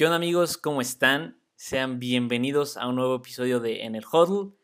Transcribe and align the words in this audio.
¿Qué 0.00 0.06
onda 0.06 0.16
amigos? 0.16 0.56
¿Cómo 0.56 0.80
están? 0.80 1.38
Sean 1.56 1.98
bienvenidos 1.98 2.78
a 2.78 2.88
un 2.88 2.96
nuevo 2.96 3.16
episodio 3.16 3.60
de 3.60 3.84
En 3.84 3.94
el 3.94 4.06
Huddle. 4.10 4.54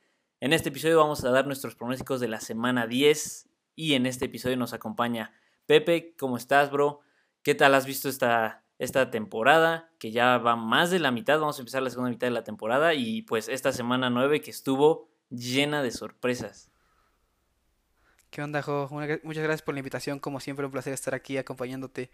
En 0.41 0.55
este 0.55 0.71
episodio 0.71 0.97
vamos 0.97 1.23
a 1.25 1.31
dar 1.31 1.47
nuestros 1.47 1.75
pronósticos 1.75 2.21
de 2.21 2.29
la 2.29 2.41
semana 2.41 2.87
10 2.87 3.47
y 3.75 3.93
en 3.93 4.07
este 4.07 4.25
episodio 4.25 4.57
nos 4.57 4.73
acompaña 4.73 5.35
Pepe. 5.67 6.15
¿Cómo 6.19 6.39
estás, 6.39 6.71
bro? 6.71 7.01
¿Qué 7.43 7.55
tal 7.55 7.75
has 7.75 7.85
visto 7.85 8.09
esta, 8.09 8.65
esta 8.79 9.11
temporada? 9.11 9.91
Que 9.99 10.11
ya 10.11 10.39
va 10.39 10.57
más 10.57 10.91
de 10.91 11.01
la 11.01 11.11
mitad, 11.11 11.39
vamos 11.39 11.59
a 11.59 11.61
empezar 11.61 11.83
la 11.83 11.91
segunda 11.91 12.09
mitad 12.09 12.29
de 12.29 12.33
la 12.33 12.43
temporada 12.43 12.95
y 12.95 13.21
pues 13.21 13.51
esta 13.51 13.73
semana 13.73 14.09
9 14.09 14.41
que 14.41 14.51
estuvo 14.51 15.11
llena 15.29 15.83
de 15.83 15.91
sorpresas. 15.91 16.71
¿Qué 18.31 18.43
onda, 18.43 18.63
Jo? 18.63 18.89
muchas 18.91 19.43
gracias 19.43 19.61
por 19.61 19.75
la 19.75 19.81
invitación. 19.81 20.19
Como 20.19 20.41
siempre, 20.41 20.65
un 20.65 20.73
placer 20.73 20.95
estar 20.95 21.15
aquí 21.15 21.37
acompañándote. 21.37 22.11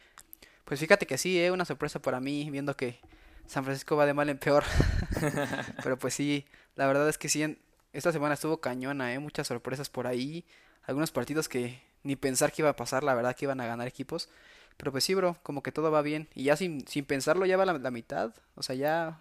Pues 0.65 0.80
fíjate 0.80 1.07
que 1.07 1.19
sí, 1.19 1.41
¿eh? 1.41 1.51
una 1.51 1.65
sorpresa 1.65 2.01
para 2.01 2.21
mí, 2.21 2.51
viendo 2.51 2.77
que 2.77 3.01
San 3.47 3.65
Francisco 3.65 3.97
va 3.97 4.07
de 4.07 4.15
mal 4.15 4.29
en 4.29 4.39
peor. 4.39 4.65
Pero 5.83 5.98
pues 5.98 6.15
sí, 6.15 6.47
la 6.75 6.87
verdad 6.87 7.09
es 7.09 7.19
que 7.19 7.29
sí, 7.29 7.59
esta 7.93 8.12
semana 8.12 8.34
estuvo 8.34 8.61
cañona, 8.61 9.12
¿eh? 9.12 9.19
muchas 9.19 9.47
sorpresas 9.47 9.91
por 9.91 10.06
ahí. 10.06 10.45
Algunos 10.84 11.11
partidos 11.11 11.48
que 11.48 11.83
ni 12.03 12.17
pensar 12.17 12.53
que 12.53 12.62
iba 12.62 12.70
a 12.70 12.77
pasar, 12.77 13.05
la 13.05 13.15
verdad 13.15 13.37
que 13.37 13.45
iban 13.45 13.61
a 13.61 13.67
ganar 13.67 13.87
equipos. 13.87 14.29
Pero 14.77 14.91
pues 14.91 15.05
sí, 15.05 15.15
bro, 15.15 15.37
como 15.43 15.62
que 15.62 15.73
todo 15.73 15.91
va 15.91 16.03
bien. 16.03 16.29
Y 16.34 16.45
ya 16.45 16.56
sin, 16.56 16.87
sin 16.87 17.05
pensarlo 17.05 17.47
ya 17.47 17.56
va 17.56 17.67
la, 17.67 17.75
la 17.75 17.91
mitad. 17.91 18.34
O 18.55 18.62
sea, 18.62 18.75
ya 18.75 19.20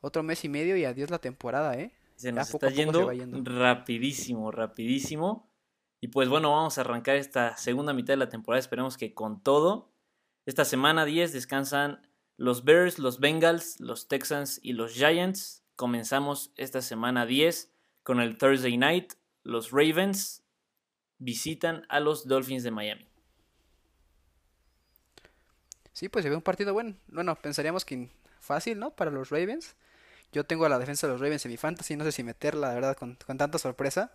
otro 0.00 0.22
mes 0.22 0.44
y 0.44 0.48
medio 0.48 0.76
y 0.76 0.84
adiós 0.84 1.10
la 1.10 1.18
temporada, 1.18 1.76
¿eh? 1.78 1.92
Se 2.16 2.30
nos 2.30 2.52
está 2.52 2.70
yendo, 2.70 3.10
rapidísimo, 3.44 4.50
rapidísimo. 4.50 5.50
Y 6.00 6.08
pues 6.08 6.28
bueno, 6.28 6.50
vamos 6.50 6.76
a 6.76 6.82
arrancar 6.82 7.16
esta 7.16 7.56
segunda 7.56 7.92
mitad 7.92 8.12
de 8.12 8.18
la 8.18 8.28
temporada. 8.28 8.60
Esperemos 8.60 8.96
que 8.96 9.14
con 9.14 9.42
todo. 9.42 9.91
Esta 10.44 10.64
semana 10.64 11.04
10 11.04 11.32
descansan 11.32 12.06
los 12.36 12.64
Bears, 12.64 12.98
los 12.98 13.20
Bengals, 13.20 13.78
los 13.78 14.08
Texans 14.08 14.58
y 14.62 14.72
los 14.72 14.92
Giants. 14.92 15.62
Comenzamos 15.76 16.52
esta 16.56 16.82
semana 16.82 17.26
10 17.26 17.70
con 18.02 18.20
el 18.20 18.36
Thursday 18.36 18.76
Night. 18.76 19.12
Los 19.44 19.70
Ravens 19.70 20.42
visitan 21.18 21.86
a 21.88 22.00
los 22.00 22.26
Dolphins 22.26 22.64
de 22.64 22.72
Miami. 22.72 23.06
Sí, 25.92 26.08
pues 26.08 26.24
se 26.24 26.30
ve 26.30 26.36
un 26.36 26.42
partido 26.42 26.72
bueno. 26.72 26.96
Bueno, 27.06 27.36
pensaríamos 27.36 27.84
que 27.84 28.10
fácil, 28.40 28.80
¿no? 28.80 28.90
Para 28.90 29.12
los 29.12 29.30
Ravens. 29.30 29.76
Yo 30.32 30.44
tengo 30.44 30.64
a 30.64 30.68
la 30.68 30.80
defensa 30.80 31.06
de 31.06 31.12
los 31.12 31.20
Ravens 31.20 31.44
en 31.44 31.52
mi 31.52 31.56
fantasy. 31.56 31.94
No 31.94 32.02
sé 32.04 32.10
si 32.10 32.24
meterla, 32.24 32.68
la 32.68 32.74
verdad, 32.74 32.96
con, 32.96 33.16
con 33.24 33.38
tanta 33.38 33.58
sorpresa 33.58 34.12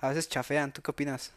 a 0.00 0.08
veces 0.08 0.28
chafean. 0.28 0.72
¿Tú 0.72 0.82
qué 0.82 0.90
opinas? 0.90 1.32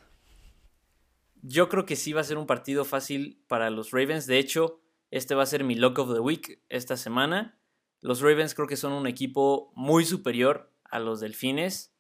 Yo 1.44 1.70
creo 1.70 1.86
que 1.86 1.96
sí 1.96 2.14
va 2.14 2.22
a 2.22 2.26
ser 2.26 2.38
un 2.38 2.46
partido 2.46 2.86
fácil 2.86 3.44
para 3.48 3.70
los 3.70 3.92
Ravens. 3.92 4.28
De 4.28 4.38
hecho, 4.38 4.80
este 5.10 5.36
va 5.36 5.44
a 5.44 5.48
ser 5.48 5.64
mi 5.64 5.76
lock 5.76 6.00
of 6.00 6.14
the 6.14 6.20
week 6.20 6.62
esta 6.70 6.98
semana. 6.98 7.60
Los 8.00 8.22
Ravens 8.22 8.54
creo 8.54 8.68
que 8.68 8.78
son 8.78 8.94
un 8.94 9.08
equipo 9.08 9.72
muy 9.76 10.06
superior 10.06 10.72
a 10.84 11.00
los 11.00 11.20
Delfines. 11.20 11.94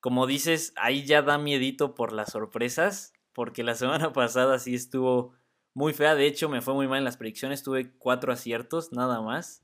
Como 0.00 0.26
dices, 0.26 0.72
ahí 0.76 1.04
ya 1.04 1.22
da 1.22 1.38
miedito 1.38 1.94
por 1.94 2.12
las 2.12 2.32
sorpresas, 2.32 3.12
porque 3.32 3.64
la 3.64 3.74
semana 3.76 4.12
pasada 4.12 4.58
sí 4.58 4.74
estuvo 4.74 5.34
muy 5.74 5.92
fea. 5.92 6.14
De 6.14 6.26
hecho, 6.26 6.48
me 6.48 6.62
fue 6.62 6.74
muy 6.74 6.88
mal 6.88 6.98
en 6.98 7.04
las 7.04 7.16
predicciones. 7.16 7.62
Tuve 7.62 7.92
cuatro 7.98 8.32
aciertos, 8.32 8.92
nada 8.92 9.20
más. 9.20 9.62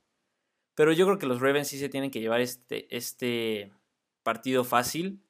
Pero 0.75 0.93
yo 0.93 1.07
creo 1.07 1.19
que 1.19 1.27
los 1.27 1.41
Ravens 1.41 1.69
sí 1.69 1.79
se 1.79 1.89
tienen 1.89 2.11
que 2.11 2.21
llevar 2.21 2.41
este, 2.41 2.95
este 2.95 3.73
partido 4.23 4.65
fácil. 4.65 5.23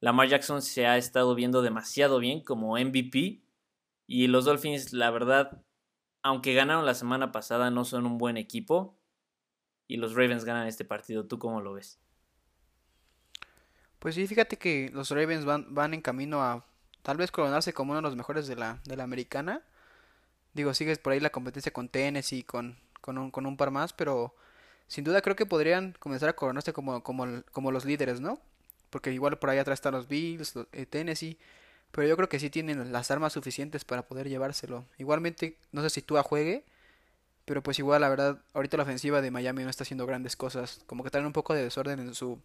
Lamar 0.00 0.28
Jackson 0.28 0.62
se 0.62 0.86
ha 0.86 0.96
estado 0.96 1.34
viendo 1.34 1.62
demasiado 1.62 2.18
bien 2.18 2.42
como 2.42 2.78
MVP. 2.78 3.42
Y 4.08 4.26
los 4.26 4.44
Dolphins, 4.44 4.92
la 4.92 5.12
verdad, 5.12 5.62
aunque 6.22 6.54
ganaron 6.54 6.84
la 6.84 6.94
semana 6.94 7.30
pasada, 7.30 7.70
no 7.70 7.84
son 7.84 8.06
un 8.06 8.18
buen 8.18 8.36
equipo. 8.36 8.98
Y 9.86 9.98
los 9.98 10.14
Ravens 10.14 10.44
ganan 10.44 10.66
este 10.66 10.84
partido. 10.84 11.26
¿Tú 11.26 11.38
cómo 11.38 11.60
lo 11.60 11.74
ves? 11.74 12.00
Pues 14.00 14.16
sí, 14.16 14.26
fíjate 14.26 14.56
que 14.56 14.90
los 14.92 15.10
Ravens 15.10 15.44
van, 15.44 15.72
van 15.72 15.94
en 15.94 16.02
camino 16.02 16.42
a 16.42 16.66
tal 17.02 17.16
vez 17.16 17.30
coronarse 17.30 17.72
como 17.72 17.92
uno 17.92 17.98
de 17.98 18.08
los 18.08 18.16
mejores 18.16 18.48
de 18.48 18.56
la, 18.56 18.80
de 18.84 18.96
la 18.96 19.04
americana. 19.04 19.62
Digo, 20.54 20.74
sigues 20.74 20.98
por 20.98 21.12
ahí 21.12 21.20
la 21.20 21.30
competencia 21.30 21.72
con 21.72 21.88
Tennessee, 21.88 22.42
con, 22.42 22.78
con, 23.00 23.18
un, 23.18 23.30
con 23.30 23.46
un 23.46 23.56
par 23.56 23.70
más, 23.70 23.92
pero 23.92 24.34
sin 24.88 25.04
duda 25.04 25.20
creo 25.22 25.36
que 25.36 25.46
podrían 25.46 25.94
comenzar 26.00 26.28
a 26.28 26.36
coronarse 26.36 26.72
como, 26.72 27.04
como, 27.04 27.44
como 27.52 27.70
los 27.70 27.84
líderes, 27.84 28.20
¿no? 28.20 28.40
porque 28.90 29.12
igual 29.12 29.38
por 29.38 29.50
ahí 29.50 29.58
atrás 29.58 29.78
están 29.78 29.94
los 29.94 30.08
Bills, 30.08 30.54
eh, 30.72 30.86
Tennessee, 30.86 31.38
pero 31.90 32.06
yo 32.06 32.16
creo 32.16 32.28
que 32.28 32.38
sí 32.38 32.50
tienen 32.50 32.92
las 32.92 33.10
armas 33.10 33.32
suficientes 33.32 33.84
para 33.84 34.06
poder 34.06 34.28
llevárselo. 34.28 34.84
Igualmente, 34.98 35.56
no 35.72 35.82
sé 35.82 35.90
si 35.90 36.02
Tua 36.02 36.22
juegue, 36.22 36.64
pero 37.44 37.62
pues 37.62 37.78
igual 37.78 38.02
la 38.02 38.08
verdad, 38.08 38.42
ahorita 38.52 38.76
la 38.76 38.82
ofensiva 38.82 39.20
de 39.20 39.30
Miami 39.30 39.64
no 39.64 39.70
está 39.70 39.84
haciendo 39.84 40.06
grandes 40.06 40.36
cosas, 40.36 40.82
como 40.86 41.04
que 41.04 41.10
traen 41.10 41.26
un 41.26 41.32
poco 41.32 41.54
de 41.54 41.64
desorden 41.64 42.00
en 42.00 42.14
su 42.14 42.40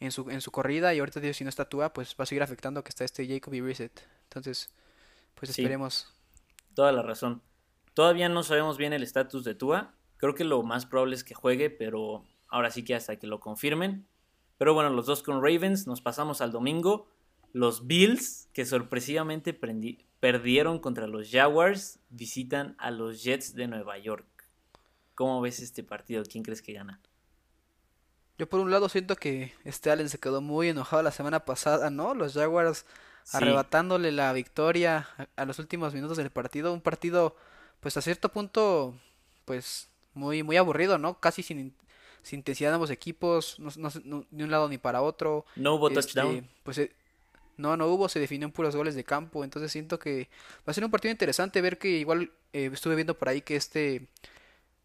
en 0.00 0.12
su, 0.12 0.30
en 0.30 0.40
su 0.40 0.50
corrida 0.50 0.94
y 0.94 0.98
ahorita 0.98 1.20
si 1.34 1.44
no 1.44 1.50
está 1.50 1.66
Tua, 1.66 1.92
pues 1.92 2.16
va 2.18 2.22
a 2.22 2.26
seguir 2.26 2.42
afectando 2.42 2.82
que 2.82 2.88
está 2.88 3.04
este 3.04 3.26
Jacoby 3.26 3.60
Reset. 3.60 3.92
Entonces, 4.24 4.70
pues 5.34 5.50
esperemos. 5.50 6.12
toda 6.74 6.90
la 6.92 7.02
razón. 7.02 7.42
Todavía 7.92 8.28
no 8.28 8.42
sabemos 8.42 8.78
bien 8.78 8.94
el 8.94 9.02
estatus 9.02 9.44
de 9.44 9.54
Tua. 9.54 9.92
Creo 10.16 10.34
que 10.34 10.44
lo 10.44 10.62
más 10.62 10.86
probable 10.86 11.16
es 11.16 11.24
que 11.24 11.34
juegue, 11.34 11.68
pero 11.68 12.24
ahora 12.48 12.70
sí 12.70 12.84
que 12.84 12.94
hasta 12.94 13.16
que 13.16 13.26
lo 13.26 13.40
confirmen, 13.40 14.06
pero 14.60 14.74
bueno, 14.74 14.90
los 14.90 15.06
dos 15.06 15.22
con 15.22 15.42
Ravens, 15.42 15.86
nos 15.86 16.02
pasamos 16.02 16.40
al 16.40 16.52
domingo. 16.52 17.08
Los 17.52 17.86
Bills, 17.86 18.48
que 18.52 18.64
sorpresivamente 18.64 19.58
perdieron 20.20 20.78
contra 20.78 21.06
los 21.06 21.30
Jaguars, 21.30 21.98
visitan 22.10 22.76
a 22.78 22.90
los 22.90 23.22
Jets 23.22 23.54
de 23.54 23.66
Nueva 23.66 23.98
York. 23.98 24.26
¿Cómo 25.14 25.40
ves 25.40 25.60
este 25.60 25.82
partido? 25.82 26.22
¿Quién 26.24 26.44
crees 26.44 26.62
que 26.62 26.72
gana? 26.72 27.00
Yo 28.38 28.48
por 28.48 28.60
un 28.60 28.70
lado 28.70 28.88
siento 28.88 29.16
que 29.16 29.52
este 29.64 29.90
Allen 29.90 30.08
se 30.08 30.18
quedó 30.18 30.40
muy 30.40 30.68
enojado 30.68 31.02
la 31.02 31.12
semana 31.12 31.44
pasada, 31.44 31.90
¿no? 31.90 32.14
Los 32.14 32.34
Jaguars 32.34 32.86
arrebatándole 33.32 34.12
la 34.12 34.32
victoria 34.32 35.08
a, 35.36 35.44
los 35.44 35.58
últimos 35.58 35.92
minutos 35.92 36.16
del 36.16 36.30
partido. 36.30 36.72
Un 36.72 36.80
partido, 36.80 37.36
pues 37.80 37.96
a 37.96 38.00
cierto 38.00 38.30
punto, 38.30 38.94
pues 39.44 39.90
muy, 40.14 40.42
muy 40.42 40.56
aburrido, 40.56 40.96
¿no? 40.96 41.20
Casi 41.20 41.42
sin, 41.42 41.74
sin 42.22 42.38
intensidad 42.38 42.70
de 42.70 42.74
ambos 42.76 42.90
equipos, 42.90 43.58
no, 43.58 43.70
ni 44.30 44.42
un 44.42 44.50
lado 44.50 44.68
ni 44.68 44.78
para 44.78 45.02
otro. 45.02 45.44
No 45.56 45.74
hubo 45.74 45.88
este, 45.88 46.00
touchdown. 46.00 46.48
Pues 46.62 46.78
eh, 46.78 46.92
no, 47.60 47.76
no 47.76 47.86
hubo, 47.86 48.08
se 48.08 48.20
definió 48.20 48.46
en 48.46 48.52
puros 48.52 48.74
goles 48.76 48.94
de 48.94 49.04
campo, 49.04 49.44
entonces 49.44 49.70
siento 49.70 49.98
que 49.98 50.28
va 50.58 50.72
a 50.72 50.74
ser 50.74 50.84
un 50.84 50.90
partido 50.90 51.12
interesante 51.12 51.60
ver 51.60 51.78
que 51.78 51.88
igual 51.88 52.30
eh, 52.52 52.70
estuve 52.72 52.94
viendo 52.96 53.18
por 53.18 53.28
ahí 53.28 53.42
que 53.42 53.56
este 53.56 54.08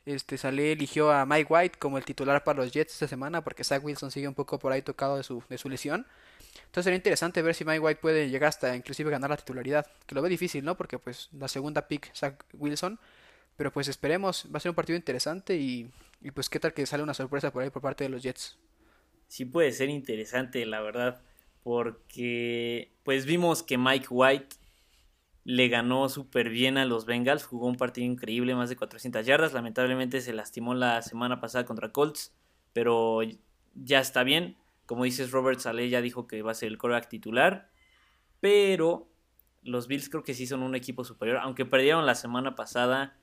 este 0.06 0.38
Saleh 0.38 0.74
eligió 0.74 1.12
a 1.12 1.26
Mike 1.26 1.48
White 1.52 1.80
como 1.80 1.98
el 1.98 2.06
titular 2.06 2.44
para 2.44 2.60
los 2.60 2.72
Jets 2.72 2.94
esta 2.94 3.08
semana 3.08 3.44
porque 3.44 3.64
Zach 3.64 3.84
Wilson 3.84 4.12
sigue 4.12 4.28
un 4.28 4.36
poco 4.36 4.60
por 4.60 4.72
ahí 4.72 4.84
tocado 4.84 5.18
de 5.18 5.24
su, 5.24 5.44
de 5.50 5.58
su 5.58 5.68
lesión. 5.68 6.06
Entonces 6.66 6.84
sería 6.84 6.98
interesante 6.98 7.42
ver 7.42 7.56
si 7.56 7.66
Mike 7.66 7.80
White 7.80 8.02
puede 8.02 8.30
llegar 8.30 8.50
hasta 8.50 8.76
inclusive 8.76 9.10
ganar 9.10 9.32
la 9.32 9.38
titularidad, 9.38 9.88
que 10.06 10.14
lo 10.14 10.22
ve 10.22 10.30
difícil, 10.30 10.64
¿no? 10.64 10.78
Porque 10.78 11.00
pues 11.00 11.30
la 11.34 11.48
segunda 11.48 11.88
pick 11.88 12.14
Zach 12.14 12.36
Wilson, 12.54 13.00
pero 13.58 13.72
pues 13.72 13.88
esperemos, 13.88 14.46
va 14.54 14.58
a 14.58 14.60
ser 14.60 14.70
un 14.70 14.76
partido 14.76 14.96
interesante 14.96 15.56
y 15.56 15.90
y 16.26 16.32
pues 16.32 16.50
qué 16.50 16.60
tal 16.60 16.74
que 16.74 16.88
sale 16.88 17.04
una 17.04 17.14
sorpresa 17.14 17.52
por 17.52 17.62
ahí 17.62 17.70
por 17.70 17.84
parte 17.84 18.04
de 18.04 18.10
los 18.10 18.24
Jets. 18.24 18.58
Sí 19.28 19.46
puede 19.46 19.72
ser 19.72 19.90
interesante, 19.90 20.66
la 20.66 20.82
verdad, 20.82 21.22
porque 21.66 22.94
pues 23.02 23.26
vimos 23.26 23.64
que 23.64 23.80
Mike 23.80 24.06
White 24.12 24.56
le 25.46 25.68
ganó 25.68 26.10
súper 26.10 26.50
bien 26.50 26.78
a 26.78 26.86
los 26.86 27.08
Bengals, 27.08 27.44
jugó 27.44 27.66
un 27.66 27.76
partido 27.76 28.06
increíble, 28.06 28.54
más 28.54 28.70
de 28.70 28.76
400 28.76 29.26
yardas, 29.26 29.52
lamentablemente 29.52 30.22
se 30.22 30.32
lastimó 30.32 30.76
la 30.76 31.02
semana 31.02 31.40
pasada 31.40 31.66
contra 31.66 31.92
Colts, 31.92 32.36
pero 32.72 33.22
ya 33.74 34.00
está 34.00 34.24
bien, 34.24 34.58
como 34.86 35.06
dices 35.06 35.32
Robert 35.32 35.60
Saleh 35.60 35.90
ya 35.90 36.04
dijo 36.04 36.28
que 36.28 36.44
va 36.44 36.52
a 36.52 36.54
ser 36.54 36.70
el 36.70 36.78
coreback 36.78 37.10
titular, 37.10 37.72
pero 38.42 39.10
los 39.64 39.88
Bills 39.88 40.08
creo 40.08 40.22
que 40.22 40.36
sí 40.36 40.46
son 40.46 40.62
un 40.62 40.76
equipo 40.76 41.04
superior, 41.04 41.40
aunque 41.40 41.66
perdieron 41.66 42.06
la 42.06 42.14
semana 42.14 42.54
pasada, 42.54 43.18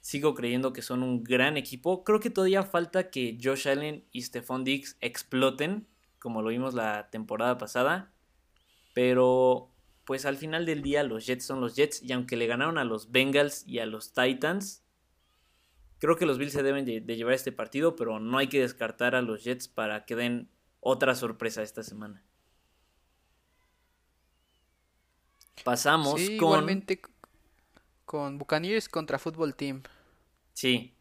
Sigo 0.00 0.34
creyendo 0.34 0.72
que 0.72 0.82
son 0.82 1.02
un 1.02 1.24
gran 1.24 1.56
equipo. 1.56 2.04
Creo 2.04 2.20
que 2.20 2.30
todavía 2.30 2.62
falta 2.62 3.10
que 3.10 3.36
Josh 3.42 3.66
Allen 3.66 4.04
y 4.12 4.22
Stephon 4.22 4.62
Diggs 4.62 4.96
exploten, 5.00 5.88
como 6.26 6.42
lo 6.42 6.48
vimos 6.48 6.74
la 6.74 7.08
temporada 7.08 7.56
pasada. 7.56 8.10
Pero, 8.94 9.70
pues 10.04 10.26
al 10.26 10.36
final 10.36 10.66
del 10.66 10.82
día 10.82 11.04
los 11.04 11.24
Jets 11.24 11.46
son 11.46 11.60
los 11.60 11.76
Jets. 11.76 12.02
Y 12.02 12.10
aunque 12.10 12.34
le 12.34 12.48
ganaron 12.48 12.78
a 12.78 12.84
los 12.84 13.12
Bengals 13.12 13.62
y 13.64 13.78
a 13.78 13.86
los 13.86 14.12
Titans, 14.12 14.82
creo 16.00 16.16
que 16.16 16.26
los 16.26 16.36
Bills 16.36 16.52
se 16.52 16.64
deben 16.64 16.84
de, 16.84 17.00
llevar 17.14 17.34
este 17.34 17.52
partido. 17.52 17.94
Pero 17.94 18.18
no 18.18 18.38
hay 18.38 18.48
que 18.48 18.60
descartar 18.60 19.14
a 19.14 19.22
los 19.22 19.44
Jets 19.44 19.68
para 19.68 20.04
que 20.04 20.16
den 20.16 20.50
otra 20.80 21.14
sorpresa 21.14 21.62
esta 21.62 21.84
semana. 21.84 22.24
Pasamos 25.62 26.14
con... 26.14 26.22
Igualmente 26.22 27.00
con 28.04 28.36
Buccaneers 28.36 28.88
contra 28.88 29.20
Football 29.20 29.54
Team. 29.54 29.84
Sí. 30.54 30.92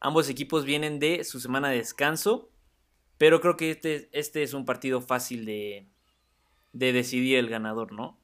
Ambos 0.00 0.28
equipos 0.28 0.66
vienen 0.66 0.98
de 0.98 1.24
su 1.24 1.40
semana 1.40 1.70
de 1.70 1.78
descanso. 1.78 2.50
Pero 3.20 3.42
creo 3.42 3.54
que 3.58 3.70
este, 3.70 4.08
este 4.12 4.42
es 4.42 4.54
un 4.54 4.64
partido 4.64 5.02
fácil 5.02 5.44
de, 5.44 5.86
de 6.72 6.94
decidir 6.94 7.36
el 7.36 7.50
ganador, 7.50 7.92
¿no? 7.92 8.16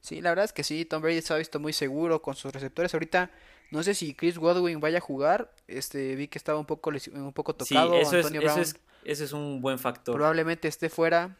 Sí, 0.00 0.20
la 0.20 0.30
verdad 0.30 0.46
es 0.46 0.52
que 0.52 0.64
sí, 0.64 0.84
Tom 0.84 1.00
Brady 1.00 1.22
se 1.22 1.32
ha 1.32 1.36
visto 1.36 1.60
muy 1.60 1.72
seguro 1.72 2.20
con 2.20 2.34
sus 2.34 2.52
receptores. 2.52 2.92
Ahorita 2.92 3.30
no 3.70 3.84
sé 3.84 3.94
si 3.94 4.12
Chris 4.14 4.38
Godwin 4.38 4.80
vaya 4.80 4.98
a 4.98 5.00
jugar. 5.02 5.54
Este, 5.68 6.16
vi 6.16 6.26
que 6.26 6.36
estaba 6.36 6.58
un 6.58 6.66
poco 6.66 6.90
un 6.90 7.32
poco 7.32 7.52
Sí, 7.60 7.74
tocado. 7.74 7.94
eso 7.94 8.16
es, 8.18 8.26
Antonio 8.26 8.40
eso 8.40 8.54
Brown 8.54 8.60
es, 8.62 8.76
ese 9.04 9.24
es 9.24 9.32
un 9.32 9.60
buen 9.60 9.78
factor. 9.78 10.16
probablemente 10.16 10.66
esté 10.66 10.88
fuera, 10.88 11.36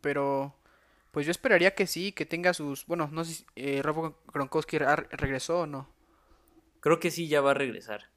pero 0.00 0.52
pues 1.12 1.26
yo 1.26 1.30
esperaría 1.30 1.76
que 1.76 1.86
sí, 1.86 2.10
que 2.10 2.26
tenga 2.26 2.54
sus, 2.54 2.86
bueno, 2.86 3.08
no 3.12 3.24
sé 3.24 3.34
si 3.34 3.46
eh, 3.54 3.82
Rob 3.82 4.16
Gronkowski 4.32 4.78
regresó 4.78 5.60
o 5.60 5.66
no. 5.68 5.88
Creo 6.80 6.98
que 6.98 7.12
sí 7.12 7.28
ya 7.28 7.40
va 7.40 7.52
a 7.52 7.54
regresar. 7.54 8.10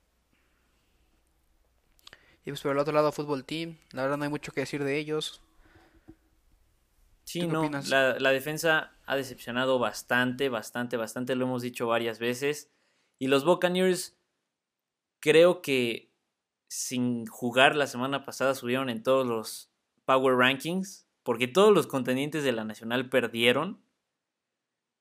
Y 2.44 2.52
pues 2.52 2.62
por 2.62 2.72
el 2.72 2.80
otro 2.80 2.94
lado, 2.94 3.12
Fútbol 3.12 3.46
Team, 3.46 3.78
la 3.92 4.04
verdad 4.04 4.18
no 4.18 4.24
hay 4.24 4.30
mucho 4.30 4.52
que 4.52 4.62
decir 4.62 4.84
de 4.84 4.98
ellos. 4.98 5.42
Sí, 7.24 7.42
¿Tú 7.42 7.62
qué 7.62 7.70
no, 7.70 7.82
la 7.90 8.32
defensa 8.32 8.94
ha 9.06 9.16
decepcionado 9.16 9.78
bastante, 9.78 10.50
bastante, 10.50 10.98
bastante, 10.98 11.36
lo 11.36 11.46
hemos 11.46 11.62
dicho 11.62 11.88
varias 11.88 12.18
veces. 12.18 12.72
Y 13.20 13.28
los 13.28 13.46
Buccaneers, 13.46 14.18
creo 15.20 15.62
que 15.62 16.12
sin 16.68 17.26
jugar 17.28 17.76
la 17.76 17.88
semana 17.88 18.24
pasada 18.24 18.56
subieron 18.56 18.90
en 18.90 19.04
todos 19.04 19.28
los 19.28 19.70
Power 20.06 20.38
Rankings, 20.38 21.08
porque 21.24 21.50
todos 21.50 21.74
los 21.74 21.88
contendientes 21.88 22.46
de 22.46 22.54
la 22.54 22.64
Nacional 22.64 23.10
perdieron. 23.10 23.84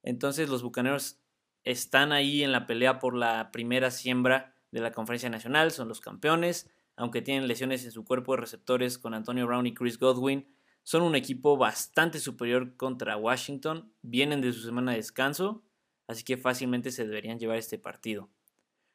Entonces 0.02 0.48
los 0.48 0.64
Bucaneros 0.64 1.20
están 1.62 2.10
ahí 2.10 2.42
en 2.42 2.50
la 2.50 2.66
pelea 2.66 2.98
por 2.98 3.14
la 3.14 3.52
primera 3.52 3.92
siembra 3.92 4.56
de 4.72 4.81
la 4.81 4.90
Conferencia 4.90 5.31
Nacional, 5.31 5.70
son 5.70 5.87
los 5.87 6.00
campeones, 6.00 6.69
aunque 7.00 7.23
tienen 7.23 7.49
lesiones 7.49 7.82
en 7.87 7.93
su 7.93 8.05
cuerpo 8.05 8.32
de 8.32 8.43
receptores 8.43 8.99
con 8.99 9.14
Antonio 9.14 9.47
Brown 9.47 9.67
y 9.67 9.73
Chris 9.73 9.99
Godwin. 9.99 10.47
Son 10.82 11.00
un 11.00 11.14
equipo 11.14 11.56
bastante 11.56 12.20
superior 12.20 12.76
contra 12.76 13.17
Washington, 13.17 13.91
vienen 14.02 14.43
de 14.43 14.52
su 14.52 14.61
semana 14.61 14.91
de 14.91 14.99
descanso, 14.99 15.64
así 16.08 16.25
que 16.25 16.37
fácilmente 16.37 16.91
se 16.91 17.06
deberían 17.06 17.38
llevar 17.38 17.56
este 17.56 17.79
partido. 17.79 18.29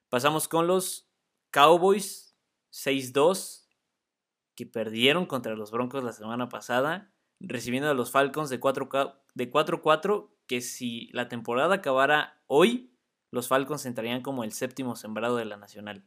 Pasamos 0.10 0.48
con 0.48 0.68
los 0.68 1.10
Cowboys 1.50 2.38
6-2, 2.72 3.69
que 4.54 4.68
perdieron 4.68 5.25
contra 5.25 5.56
los 5.56 5.72
Broncos 5.72 6.04
la 6.04 6.13
semana 6.13 6.48
pasada, 6.48 7.12
recibiendo 7.40 7.90
a 7.90 7.96
los 7.96 8.12
Falcons 8.12 8.52
de 8.52 8.60
4-4, 8.60 9.16
de 9.34 9.52
4-4, 9.52 10.30
que 10.46 10.62
si 10.62 11.10
la 11.12 11.28
temporada 11.28 11.74
acabara 11.74 12.40
hoy, 12.46 12.96
los 13.31 13.48
Falcons 13.48 13.88
entrarían 13.88 14.22
como 14.22 14.44
el 14.44 14.52
séptimo 14.52 14.96
sembrado 14.96 15.38
de 15.38 15.46
la 15.46 15.57
Nacional. 15.57 16.06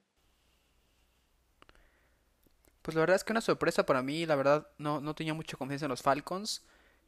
Pues 2.89 2.95
la 2.95 3.03
verdad 3.03 3.17
es 3.17 3.25
que 3.25 3.35
una 3.35 3.43
sorpresa 3.43 3.85
para 3.85 4.03
mí, 4.03 4.25
la 4.25 4.35
verdad 4.35 4.67
no, 4.79 4.99
no 5.03 5.15
tenía 5.15 5.35
mucha 5.35 5.59
confianza 5.59 5.85
en 5.85 5.91
los 5.91 6.01
Falcons. 6.01 6.63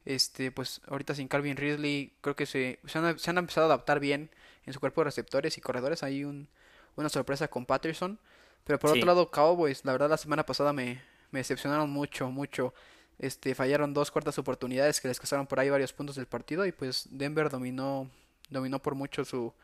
Este, 0.05 0.53
pues 0.53 0.82
ahorita 0.87 1.15
sin 1.15 1.27
Calvin 1.27 1.56
Ridley, 1.56 2.12
creo 2.21 2.37
que 2.37 2.44
se, 2.44 2.81
se 2.85 2.99
han, 2.99 3.19
se 3.19 3.31
han 3.31 3.38
empezado 3.38 3.65
a 3.65 3.73
adaptar 3.73 3.99
bien 3.99 4.29
en 4.67 4.75
su 4.75 4.79
cuerpo 4.79 5.00
de 5.00 5.06
receptores 5.06 5.56
y 5.56 5.62
corredores. 5.62 6.03
Hay 6.03 6.23
un, 6.23 6.49
una 6.97 7.09
sorpresa 7.09 7.49
con 7.49 7.65
Patterson. 7.65 8.19
Pero 8.65 8.79
por 8.79 8.91
otro 8.91 9.06
lado, 9.06 9.31
Cowboys, 9.31 9.82
la 9.87 9.93
verdad 9.93 10.11
la 10.11 10.19
semana 10.19 10.44
pasada 10.44 10.75
me, 10.75 11.00
me 11.31 11.41
decepcionaron 11.41 11.88
mucho, 11.88 12.31
mucho. 12.31 12.75
Este, 13.19 13.55
fallaron 13.55 13.94
dos 13.94 14.11
cuartas 14.11 14.37
oportunidades 14.37 15.00
que 15.00 15.09
les 15.09 15.19
costaron 15.19 15.47
por 15.47 15.61
ahí 15.61 15.71
varios 15.71 15.94
puntos 15.94 16.17
del 16.17 16.27
partido 16.27 16.67
y 16.67 16.73
pues 16.73 17.09
Denver 17.11 17.49
dominó, 17.49 18.11
dominó 18.50 18.82
por 18.82 18.94
mucho 18.94 19.25
su, 19.25 19.55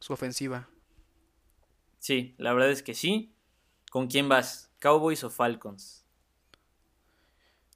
su 0.00 0.12
ofensiva. 0.14 0.68
sí, 2.00 2.34
la 2.38 2.52
verdad 2.54 2.72
es 2.72 2.82
que 2.82 2.94
sí. 2.94 3.30
¿Con 3.92 4.08
quién 4.08 4.28
vas? 4.28 4.73
¿Cowboys 4.84 5.24
o 5.24 5.30
Falcons? 5.30 6.04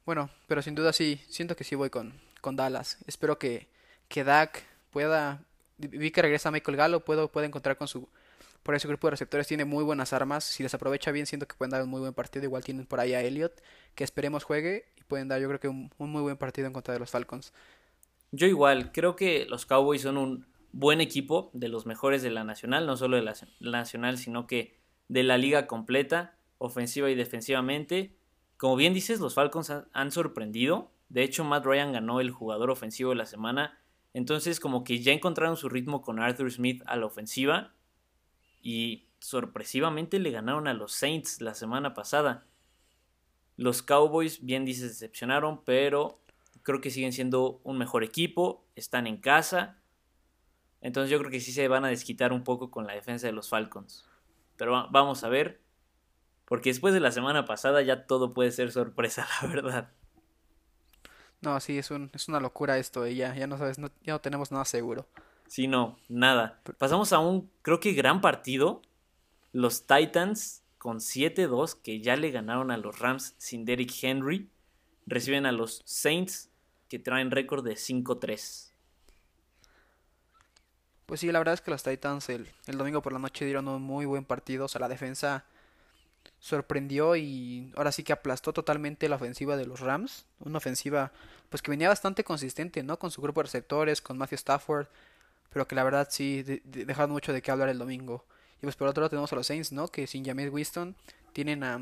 Bueno, 0.04 0.28
pero 0.46 0.60
sin 0.60 0.74
duda 0.74 0.92
sí, 0.92 1.18
siento 1.26 1.56
que 1.56 1.64
sí 1.64 1.74
voy 1.74 1.88
con, 1.88 2.12
con 2.42 2.54
Dallas. 2.54 2.98
Espero 3.06 3.38
que, 3.38 3.66
que 4.08 4.24
Dak 4.24 4.62
pueda, 4.90 5.42
vi 5.78 6.10
que 6.10 6.20
regresa 6.20 6.50
Michael 6.50 6.76
Gallo, 6.76 7.00
puedo, 7.00 7.28
puede 7.28 7.46
encontrar 7.46 7.78
con 7.78 7.88
su, 7.88 8.10
por 8.62 8.74
ese 8.74 8.88
grupo 8.88 9.06
de 9.06 9.12
receptores 9.12 9.46
tiene 9.46 9.64
muy 9.64 9.84
buenas 9.84 10.12
armas, 10.12 10.44
si 10.44 10.62
les 10.62 10.74
aprovecha 10.74 11.10
bien 11.10 11.24
siento 11.24 11.48
que 11.48 11.54
pueden 11.56 11.70
dar 11.70 11.82
un 11.82 11.88
muy 11.88 12.00
buen 12.00 12.12
partido, 12.12 12.44
igual 12.44 12.62
tienen 12.62 12.84
por 12.84 13.00
ahí 13.00 13.14
a 13.14 13.22
Elliott, 13.22 13.58
que 13.94 14.04
esperemos 14.04 14.44
juegue 14.44 14.84
y 14.98 15.04
pueden 15.04 15.28
dar 15.28 15.40
yo 15.40 15.48
creo 15.48 15.60
que 15.60 15.68
un, 15.68 15.90
un 15.96 16.10
muy 16.10 16.20
buen 16.20 16.36
partido 16.36 16.66
en 16.66 16.74
contra 16.74 16.92
de 16.92 17.00
los 17.00 17.10
Falcons. 17.10 17.54
Yo 18.32 18.46
igual, 18.46 18.92
creo 18.92 19.16
que 19.16 19.46
los 19.46 19.64
Cowboys 19.64 20.02
son 20.02 20.18
un 20.18 20.46
buen 20.72 21.00
equipo, 21.00 21.48
de 21.54 21.68
los 21.68 21.86
mejores 21.86 22.20
de 22.20 22.28
la 22.28 22.44
Nacional, 22.44 22.84
no 22.84 22.98
solo 22.98 23.16
de 23.16 23.22
la 23.22 23.34
Nacional, 23.60 24.18
sino 24.18 24.46
que 24.46 24.76
de 25.08 25.22
la 25.22 25.38
liga 25.38 25.66
completa, 25.66 26.34
ofensiva 26.58 27.10
y 27.10 27.14
defensivamente. 27.14 28.16
Como 28.56 28.76
bien 28.76 28.92
dices, 28.92 29.20
los 29.20 29.34
Falcons 29.34 29.72
han, 29.92 30.12
sorprendido. 30.12 30.90
De 31.08 31.22
hecho, 31.22 31.44
Matt 31.44 31.64
Ryan 31.64 31.92
ganó 31.92 32.20
el 32.20 32.30
jugador 32.30 32.70
ofensivo 32.70 33.10
de 33.10 33.16
la 33.16 33.26
semana. 33.26 33.78
Entonces, 34.14 34.60
como 34.60 34.84
que 34.84 35.00
ya 35.00 35.12
encontraron 35.12 35.56
su 35.56 35.68
ritmo 35.68 36.02
con 36.02 36.18
Arthur 36.18 36.50
Smith 36.50 36.82
a 36.86 36.96
la 36.96 37.06
ofensiva. 37.06 37.74
Y 38.60 39.08
sorpresivamente 39.20 40.18
le 40.18 40.30
ganaron 40.30 40.66
a 40.66 40.74
los 40.74 40.92
Saints 40.92 41.40
la 41.40 41.54
semana 41.54 41.94
pasada. 41.94 42.46
Los 43.56 43.82
Cowboys, 43.82 44.44
bien 44.44 44.64
dices, 44.64 44.88
decepcionaron, 44.88 45.64
pero 45.64 46.20
creo 46.62 46.80
que 46.80 46.90
siguen 46.90 47.12
siendo 47.12 47.60
un 47.64 47.78
mejor 47.78 48.04
equipo. 48.04 48.66
Están 48.74 49.06
en 49.06 49.18
casa. 49.18 49.78
Entonces 50.80 51.10
yo 51.10 51.18
creo 51.18 51.30
que 51.30 51.40
sí 51.40 51.52
se 51.52 51.66
van 51.68 51.84
a 51.84 51.88
desquitar 51.88 52.32
un 52.32 52.44
poco 52.44 52.70
con 52.70 52.86
la 52.86 52.94
defensa 52.94 53.26
de 53.26 53.32
los 53.32 53.48
Falcons. 53.48 54.06
Pero 54.56 54.72
va- 54.72 54.88
vamos 54.90 55.24
a 55.24 55.28
ver. 55.28 55.60
Porque 56.48 56.70
después 56.70 56.94
de 56.94 57.00
la 57.00 57.12
semana 57.12 57.44
pasada 57.44 57.82
ya 57.82 58.06
todo 58.06 58.32
puede 58.32 58.50
ser 58.50 58.72
sorpresa, 58.72 59.28
la 59.42 59.48
verdad. 59.48 59.92
No, 61.42 61.60
sí, 61.60 61.78
es 61.78 61.90
un, 61.90 62.10
es 62.14 62.26
una 62.26 62.40
locura 62.40 62.78
esto, 62.78 63.06
y 63.06 63.16
ya, 63.16 63.34
ya 63.36 63.46
no 63.46 63.58
sabes, 63.58 63.78
no, 63.78 63.90
ya 64.02 64.14
no 64.14 64.20
tenemos 64.20 64.50
nada 64.50 64.64
seguro. 64.64 65.06
Sí, 65.46 65.68
no, 65.68 65.98
nada. 66.08 66.60
Pasamos 66.78 67.12
a 67.12 67.20
un, 67.20 67.50
creo 67.62 67.80
que 67.80 67.92
gran 67.92 68.20
partido. 68.20 68.82
Los 69.52 69.86
Titans 69.86 70.62
con 70.78 70.98
7-2, 70.98 71.80
que 71.82 72.00
ya 72.00 72.16
le 72.16 72.30
ganaron 72.30 72.70
a 72.70 72.76
los 72.76 72.98
Rams 72.98 73.34
sin 73.38 73.64
Derrick 73.64 73.92
Henry. 74.02 74.50
Reciben 75.06 75.46
a 75.46 75.52
los 75.52 75.82
Saints, 75.84 76.50
que 76.88 76.98
traen 76.98 77.30
récord 77.30 77.64
de 77.64 77.74
5-3. 77.74 78.72
Pues 81.06 81.20
sí, 81.20 81.32
la 81.32 81.38
verdad 81.38 81.54
es 81.54 81.60
que 81.60 81.70
los 81.70 81.82
Titans 81.82 82.28
el, 82.28 82.48
el 82.66 82.76
domingo 82.76 83.00
por 83.00 83.12
la 83.12 83.18
noche 83.18 83.44
dieron 83.44 83.68
un 83.68 83.82
muy 83.82 84.06
buen 84.06 84.24
partido, 84.24 84.66
o 84.66 84.68
sea, 84.68 84.80
la 84.80 84.88
defensa 84.88 85.46
sorprendió 86.40 87.16
y 87.16 87.72
ahora 87.76 87.90
sí 87.92 88.02
que 88.04 88.12
aplastó 88.12 88.52
totalmente 88.52 89.08
la 89.08 89.16
ofensiva 89.16 89.56
de 89.56 89.66
los 89.66 89.80
Rams. 89.80 90.26
Una 90.40 90.58
ofensiva 90.58 91.12
pues 91.48 91.62
que 91.62 91.70
venía 91.70 91.88
bastante 91.88 92.24
consistente, 92.24 92.82
¿no? 92.82 92.98
Con 92.98 93.10
su 93.10 93.20
grupo 93.22 93.40
de 93.40 93.44
receptores, 93.44 94.00
con 94.00 94.18
Matthew 94.18 94.36
Stafford, 94.36 94.86
pero 95.50 95.66
que 95.66 95.74
la 95.74 95.82
verdad 95.84 96.08
sí 96.10 96.42
de- 96.42 96.62
de- 96.64 96.84
dejaron 96.84 97.10
mucho 97.10 97.32
de 97.32 97.42
qué 97.42 97.50
hablar 97.50 97.68
el 97.70 97.78
domingo. 97.78 98.24
Y 98.58 98.62
pues 98.62 98.76
por 98.76 98.88
otro 98.88 99.00
lado 99.02 99.10
tenemos 99.10 99.32
a 99.32 99.36
los 99.36 99.46
Saints, 99.46 99.72
¿no? 99.72 99.88
Que 99.88 100.06
sin 100.06 100.24
Jameis 100.24 100.50
Winston 100.52 100.94
tienen 101.32 101.62
a... 101.64 101.78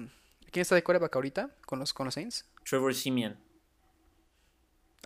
¿Quién 0.50 0.62
está 0.62 0.74
de 0.74 0.82
quarterback 0.84 1.14
ahorita 1.16 1.50
con 1.66 1.78
los, 1.78 1.92
con 1.92 2.04
los 2.06 2.14
Saints? 2.14 2.46
Trevor 2.64 2.94
Simeon. 2.94 3.36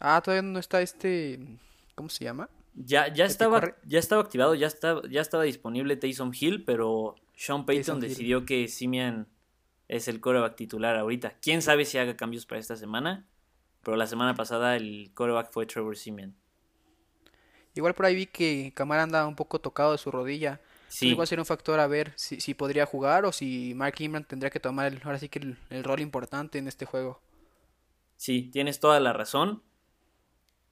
Ah, 0.00 0.20
todavía 0.22 0.42
no 0.42 0.58
está 0.58 0.80
este... 0.80 1.38
¿Cómo 1.94 2.08
se 2.08 2.24
llama? 2.24 2.48
Ya, 2.74 3.08
ya, 3.08 3.24
¿El 3.24 3.28
que 3.28 3.32
estaba, 3.32 3.76
ya 3.84 3.98
estaba 3.98 4.22
activado, 4.22 4.54
ya 4.54 4.66
estaba, 4.68 5.02
ya 5.10 5.20
estaba 5.20 5.42
disponible 5.42 5.96
Taysom 5.96 6.32
Hill, 6.38 6.64
pero 6.64 7.16
Sean 7.36 7.66
Payton 7.66 7.66
Taysom 7.66 8.02
Hill. 8.02 8.08
decidió 8.08 8.46
que 8.46 8.68
Simeon 8.68 9.26
es 9.90 10.08
el 10.08 10.20
coreback 10.20 10.56
titular 10.56 10.96
ahorita. 10.96 11.34
Quién 11.42 11.62
sabe 11.62 11.84
si 11.84 11.98
haga 11.98 12.16
cambios 12.16 12.46
para 12.46 12.60
esta 12.60 12.76
semana, 12.76 13.26
pero 13.82 13.96
la 13.96 14.06
semana 14.06 14.34
pasada 14.34 14.76
el 14.76 15.10
coreback 15.14 15.50
fue 15.52 15.66
Trevor 15.66 15.96
Simeon. 15.96 16.34
Igual 17.74 17.94
por 17.94 18.06
ahí 18.06 18.14
vi 18.14 18.26
que 18.26 18.72
Camara 18.74 19.02
anda 19.02 19.26
un 19.26 19.36
poco 19.36 19.60
tocado 19.60 19.92
de 19.92 19.98
su 19.98 20.10
rodilla. 20.10 20.60
Entonces 20.92 20.98
Sí, 20.98 21.08
igual 21.12 21.26
sería 21.26 21.42
un 21.42 21.46
factor 21.46 21.78
a 21.80 21.86
ver 21.86 22.12
si, 22.16 22.40
si 22.40 22.54
podría 22.54 22.84
jugar 22.86 23.24
o 23.24 23.32
si 23.32 23.74
Mark 23.76 23.94
Ingram 24.00 24.24
tendría 24.24 24.50
que 24.50 24.60
tomar 24.60 24.86
el- 24.92 25.00
ahora 25.04 25.18
sí 25.18 25.28
que 25.28 25.38
el, 25.38 25.56
el 25.70 25.84
rol 25.84 26.00
importante 26.00 26.58
en 26.58 26.66
este 26.68 26.84
juego. 26.84 27.20
sí, 28.16 28.50
tienes 28.52 28.80
toda 28.80 29.00
la 29.00 29.12
razón. 29.12 29.62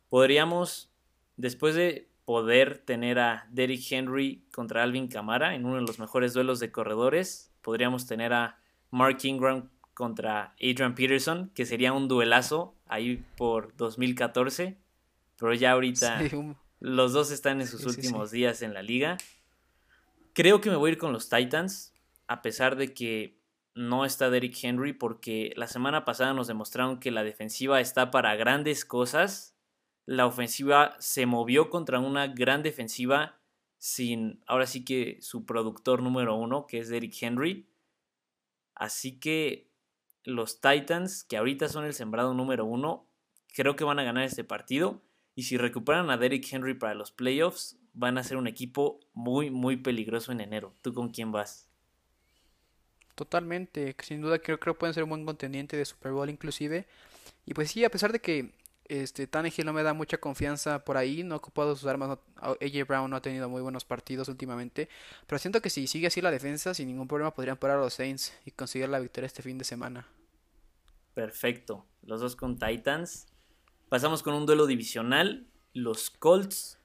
Podríamos, 0.08 0.90
después 1.36 1.74
de 1.74 2.08
poder 2.24 2.78
tener 2.78 3.18
a 3.18 3.46
Derrick 3.50 3.90
Henry 3.90 4.46
contra 4.52 4.82
Alvin 4.82 5.08
Kamara 5.08 5.54
en 5.54 5.64
uno 5.64 5.76
de 5.76 5.82
los 5.82 5.98
mejores 5.98 6.32
duelos 6.34 6.60
de 6.60 6.70
corredores, 6.72 7.52
podríamos 7.62 8.06
tener 8.06 8.32
a 8.32 8.60
Mark 8.90 9.18
Ingram 9.24 9.68
contra 9.94 10.54
Adrian 10.60 10.94
Peterson, 10.94 11.50
que 11.54 11.66
sería 11.66 11.92
un 11.92 12.08
duelazo 12.08 12.74
ahí 12.86 13.24
por 13.36 13.76
2014, 13.76 14.78
pero 15.38 15.54
ya 15.54 15.72
ahorita 15.72 16.18
Sí, 16.30 16.36
un- 16.36 16.56
los 16.80 17.12
dos 17.12 17.30
están 17.32 17.60
en 17.60 17.66
sus 17.66 17.80
Sí, 17.82 17.88
sí, 17.88 17.94
sí. 17.94 18.06
últimos 18.06 18.30
días 18.30 18.62
en 18.62 18.72
la 18.74 18.82
liga. 18.82 19.18
Creo 20.32 20.60
que 20.60 20.70
me 20.70 20.76
voy 20.76 20.90
a 20.90 20.92
ir 20.92 20.98
con 20.98 21.12
los 21.12 21.28
Titans, 21.28 21.92
a 22.28 22.42
pesar 22.42 22.76
de 22.76 22.94
que 22.94 23.36
no 23.74 24.04
está 24.04 24.30
Derrick 24.30 24.56
Henry, 24.62 24.92
porque 24.92 25.52
la 25.56 25.66
semana 25.66 26.04
pasada 26.04 26.34
nos 26.34 26.46
demostraron 26.46 27.00
que 27.00 27.10
la 27.10 27.24
defensiva 27.24 27.80
está 27.80 28.10
para 28.10 28.36
grandes 28.36 28.84
cosas. 28.84 29.56
La 30.06 30.26
ofensiva 30.26 30.96
se 31.00 31.26
movió 31.26 31.70
contra 31.70 31.98
una 31.98 32.28
gran 32.28 32.62
defensiva 32.62 33.40
sin, 33.78 34.42
ahora 34.46 34.66
sí 34.66 34.84
que 34.84 35.18
su 35.20 35.44
productor 35.44 36.02
número 36.02 36.34
uno, 36.36 36.66
que 36.66 36.78
es 36.78 36.88
Derrick 36.88 37.14
Henry. 37.20 37.68
Así 38.78 39.18
que 39.18 39.68
los 40.24 40.60
Titans, 40.60 41.24
que 41.24 41.36
ahorita 41.36 41.68
son 41.68 41.84
el 41.84 41.92
sembrado 41.92 42.32
número 42.32 42.64
uno, 42.64 43.06
creo 43.54 43.76
que 43.76 43.84
van 43.84 43.98
a 43.98 44.04
ganar 44.04 44.24
este 44.24 44.44
partido. 44.44 45.02
Y 45.34 45.42
si 45.42 45.56
recuperan 45.56 46.10
a 46.10 46.16
Derrick 46.16 46.50
Henry 46.50 46.74
para 46.74 46.94
los 46.94 47.12
playoffs, 47.12 47.76
van 47.92 48.18
a 48.18 48.24
ser 48.24 48.36
un 48.36 48.46
equipo 48.46 49.00
muy, 49.12 49.50
muy 49.50 49.76
peligroso 49.76 50.32
en 50.32 50.40
enero. 50.40 50.74
¿Tú 50.82 50.92
con 50.94 51.10
quién 51.10 51.32
vas? 51.32 51.68
Totalmente, 53.14 53.96
sin 54.00 54.20
duda 54.20 54.38
creo, 54.38 54.60
que 54.60 54.74
pueden 54.74 54.94
ser 54.94 55.02
un 55.02 55.10
buen 55.10 55.24
contendiente 55.24 55.76
de 55.76 55.84
Super 55.84 56.12
Bowl 56.12 56.30
inclusive. 56.30 56.86
Y 57.44 57.54
pues 57.54 57.70
sí, 57.72 57.84
a 57.84 57.90
pesar 57.90 58.12
de 58.12 58.20
que 58.20 58.52
este 58.88 59.26
Tannehill 59.26 59.66
no 59.66 59.72
me 59.72 59.82
da 59.82 59.92
mucha 59.92 60.18
confianza 60.18 60.84
por 60.84 60.96
ahí, 60.96 61.22
no 61.22 61.34
ha 61.34 61.38
ocupado 61.38 61.76
sus 61.76 61.86
armas, 61.86 62.18
AJ 62.36 62.86
Brown 62.86 63.10
no 63.10 63.16
ha 63.16 63.22
tenido 63.22 63.48
muy 63.48 63.62
buenos 63.62 63.84
partidos 63.84 64.28
últimamente, 64.28 64.88
pero 65.26 65.38
siento 65.38 65.60
que 65.60 65.70
si 65.70 65.86
sigue 65.86 66.06
así 66.06 66.20
la 66.20 66.30
defensa, 66.30 66.74
sin 66.74 66.88
ningún 66.88 67.08
problema 67.08 67.34
podrían 67.34 67.56
parar 67.56 67.78
a 67.78 67.82
los 67.82 67.94
Saints 67.94 68.32
y 68.44 68.50
conseguir 68.50 68.88
la 68.88 68.98
victoria 68.98 69.26
este 69.26 69.42
fin 69.42 69.58
de 69.58 69.64
semana. 69.64 70.06
Perfecto, 71.14 71.84
los 72.02 72.20
dos 72.20 72.36
con 72.36 72.58
Titans. 72.58 73.26
Pasamos 73.88 74.22
con 74.22 74.34
un 74.34 74.46
duelo 74.46 74.66
divisional, 74.66 75.46
los 75.72 76.10
Colts 76.10 76.78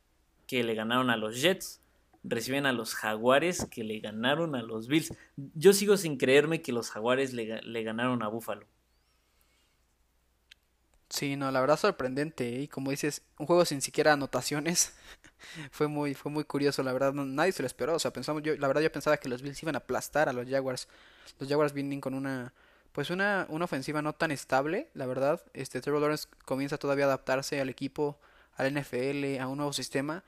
que 0.48 0.64
le 0.64 0.76
ganaron 0.76 1.10
a 1.10 1.18
los 1.18 1.42
Jets 1.42 1.84
reciben 2.24 2.66
a 2.66 2.74
los 2.74 2.96
Jaguares 2.96 3.68
que 3.70 3.84
le 3.84 4.00
ganaron 4.00 4.56
a 4.56 4.64
los 4.64 4.88
Bills. 4.88 5.14
Yo 5.36 5.74
sigo 5.74 5.98
sin 5.98 6.18
creerme 6.18 6.62
que 6.62 6.72
los 6.72 6.90
Jaguares 6.90 7.34
le, 7.34 7.62
le 7.62 7.84
ganaron 7.84 8.24
a 8.24 8.28
Buffalo. 8.28 8.66
Sí, 11.24 11.38
no, 11.38 11.50
la 11.51 11.62
verdad 11.62 11.77
sorprendente. 11.77 12.58
¿eh? 12.58 12.62
Y 12.63 12.68
como 12.68 12.92
dices, 12.92 13.22
un 13.39 13.46
juego 13.46 13.63
sin 13.63 13.82
siquiera 13.82 14.12
anotaciones. 14.12 14.94
fue 15.72 15.88
muy, 15.88 16.15
fue 16.15 16.30
muy 16.30 16.44
curioso, 16.44 16.84
la 16.84 16.92
verdad. 16.92 17.13
nadie 17.13 17.53
se 17.53 17.63
lo 17.63 17.68
esperó. 17.68 17.96
O 17.96 18.00
sea, 18.00 18.12
pensamos, 18.12 18.44
yo, 18.44 18.58
la 18.58 18.68
verdad 18.68 18.82
yo 18.82 18.92
pensaba 18.92 19.15
que 19.15 19.30
los 19.30 19.42
Bills 19.42 19.63
iban 19.63 19.75
a 19.75 19.77
aplastar 19.77 20.27
a 20.27 20.34
los 20.34 20.50
Jaguars. 20.50 20.89
Los 21.39 21.48
Jaguars 21.48 21.72
vienen 21.72 22.01
con 22.01 22.13
una, 22.13 22.51
pues 22.92 23.10
una, 23.10 23.46
una 23.48 23.63
ofensiva 23.63 24.01
no 24.01 24.12
tan 24.12 24.32
estable, 24.32 24.89
la 24.96 25.06
verdad. 25.06 25.42
Este 25.53 25.80
Trevor 25.80 26.01
Lawrence 26.01 26.27
comienza 26.44 26.77
todavía 26.77 27.06
a 27.06 27.08
adaptarse 27.08 27.62
al 27.62 27.70
equipo, 27.70 28.20
al 28.58 28.74
NFL, 28.74 29.39
a 29.39 29.48
un 29.48 29.60
nuevo 29.60 29.72
sistema. 29.72 30.25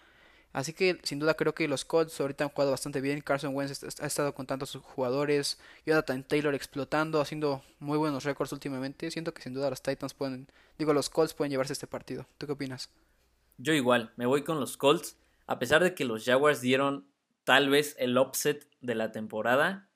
Así 0.55 0.71
que 0.71 1.01
sin 1.03 1.19
duda 1.19 1.33
creo 1.33 1.53
que 1.53 1.67
los 1.67 1.83
Colts 1.83 2.17
ahorita 2.21 2.45
han 2.45 2.50
jugado 2.50 2.71
bastante 2.71 3.01
bien. 3.01 3.19
Carson 3.19 3.53
Wentz 3.53 4.00
ha 4.00 4.05
estado 4.05 4.33
con 4.33 4.47
tantos 4.47 4.74
jugadores. 4.77 5.59
Jonathan 5.85 6.24
Taylor 6.24 6.55
explotando, 6.55 7.19
haciendo 7.19 7.62
muy 7.79 7.97
buenos 7.97 8.24
récords 8.24 8.53
últimamente. 8.53 9.12
Siento 9.12 9.33
que 9.33 9.41
sin 9.41 9.53
duda 9.53 9.69
los 9.69 9.81
Titans 9.81 10.13
pueden, 10.13 10.47
digo, 10.77 10.93
los 10.93 11.09
Colts 11.09 11.33
pueden 11.33 11.51
llevarse 11.51 11.74
este 11.74 11.88
partido. 11.88 12.25
¿Tú 12.38 12.45
qué 12.45 12.53
opinas? 12.53 12.89
Yo 13.57 13.74
igual, 13.74 14.13
me 14.15 14.27
voy 14.27 14.45
con 14.45 14.62
los 14.62 14.77
Colts. 14.77 15.17
A 15.45 15.59
pesar 15.59 15.83
de 15.83 15.93
que 15.93 16.05
los 16.05 16.24
Jaguars 16.24 16.62
dieron 16.62 17.05
tal 17.43 17.69
vez 17.69 17.93
el 18.00 18.17
upset 18.17 18.65
de 18.79 18.95
la 18.95 19.12
temporada, 19.12 19.89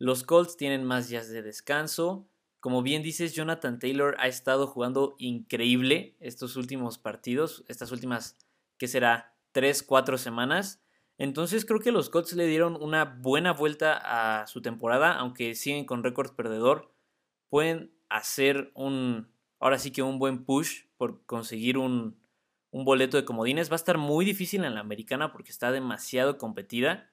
los 0.00 0.24
Colts 0.24 0.56
tienen 0.56 0.82
más 0.82 1.10
días 1.10 1.28
de 1.28 1.42
descanso. 1.42 2.26
Como 2.58 2.82
bien 2.82 3.04
dices, 3.04 3.34
Jonathan 3.34 3.78
Taylor 3.78 4.16
ha 4.18 4.26
estado 4.26 4.66
jugando 4.66 5.14
increíble 5.18 6.16
estos 6.18 6.56
últimos 6.56 6.98
partidos, 6.98 7.62
estas 7.68 7.92
últimas, 7.92 8.36
¿qué 8.78 8.88
será? 8.88 9.31
3, 9.52 9.82
4 9.82 10.18
semanas. 10.18 10.82
Entonces 11.18 11.64
creo 11.64 11.80
que 11.80 11.92
los 11.92 12.10
Colts 12.10 12.32
le 12.32 12.46
dieron 12.46 12.76
una 12.80 13.04
buena 13.04 13.52
vuelta 13.52 13.96
a 14.02 14.46
su 14.46 14.62
temporada, 14.62 15.14
aunque 15.14 15.54
siguen 15.54 15.84
con 15.84 16.02
récord 16.02 16.34
perdedor. 16.34 16.94
Pueden 17.48 17.94
hacer 18.08 18.72
un, 18.74 19.28
ahora 19.60 19.78
sí 19.78 19.92
que 19.92 20.02
un 20.02 20.18
buen 20.18 20.44
push 20.44 20.86
por 20.96 21.24
conseguir 21.26 21.78
un, 21.78 22.18
un 22.70 22.84
boleto 22.84 23.16
de 23.16 23.24
comodines. 23.24 23.70
Va 23.70 23.74
a 23.74 23.76
estar 23.76 23.98
muy 23.98 24.24
difícil 24.24 24.64
en 24.64 24.74
la 24.74 24.80
americana 24.80 25.30
porque 25.30 25.50
está 25.50 25.70
demasiado 25.70 26.38
competida. 26.38 27.12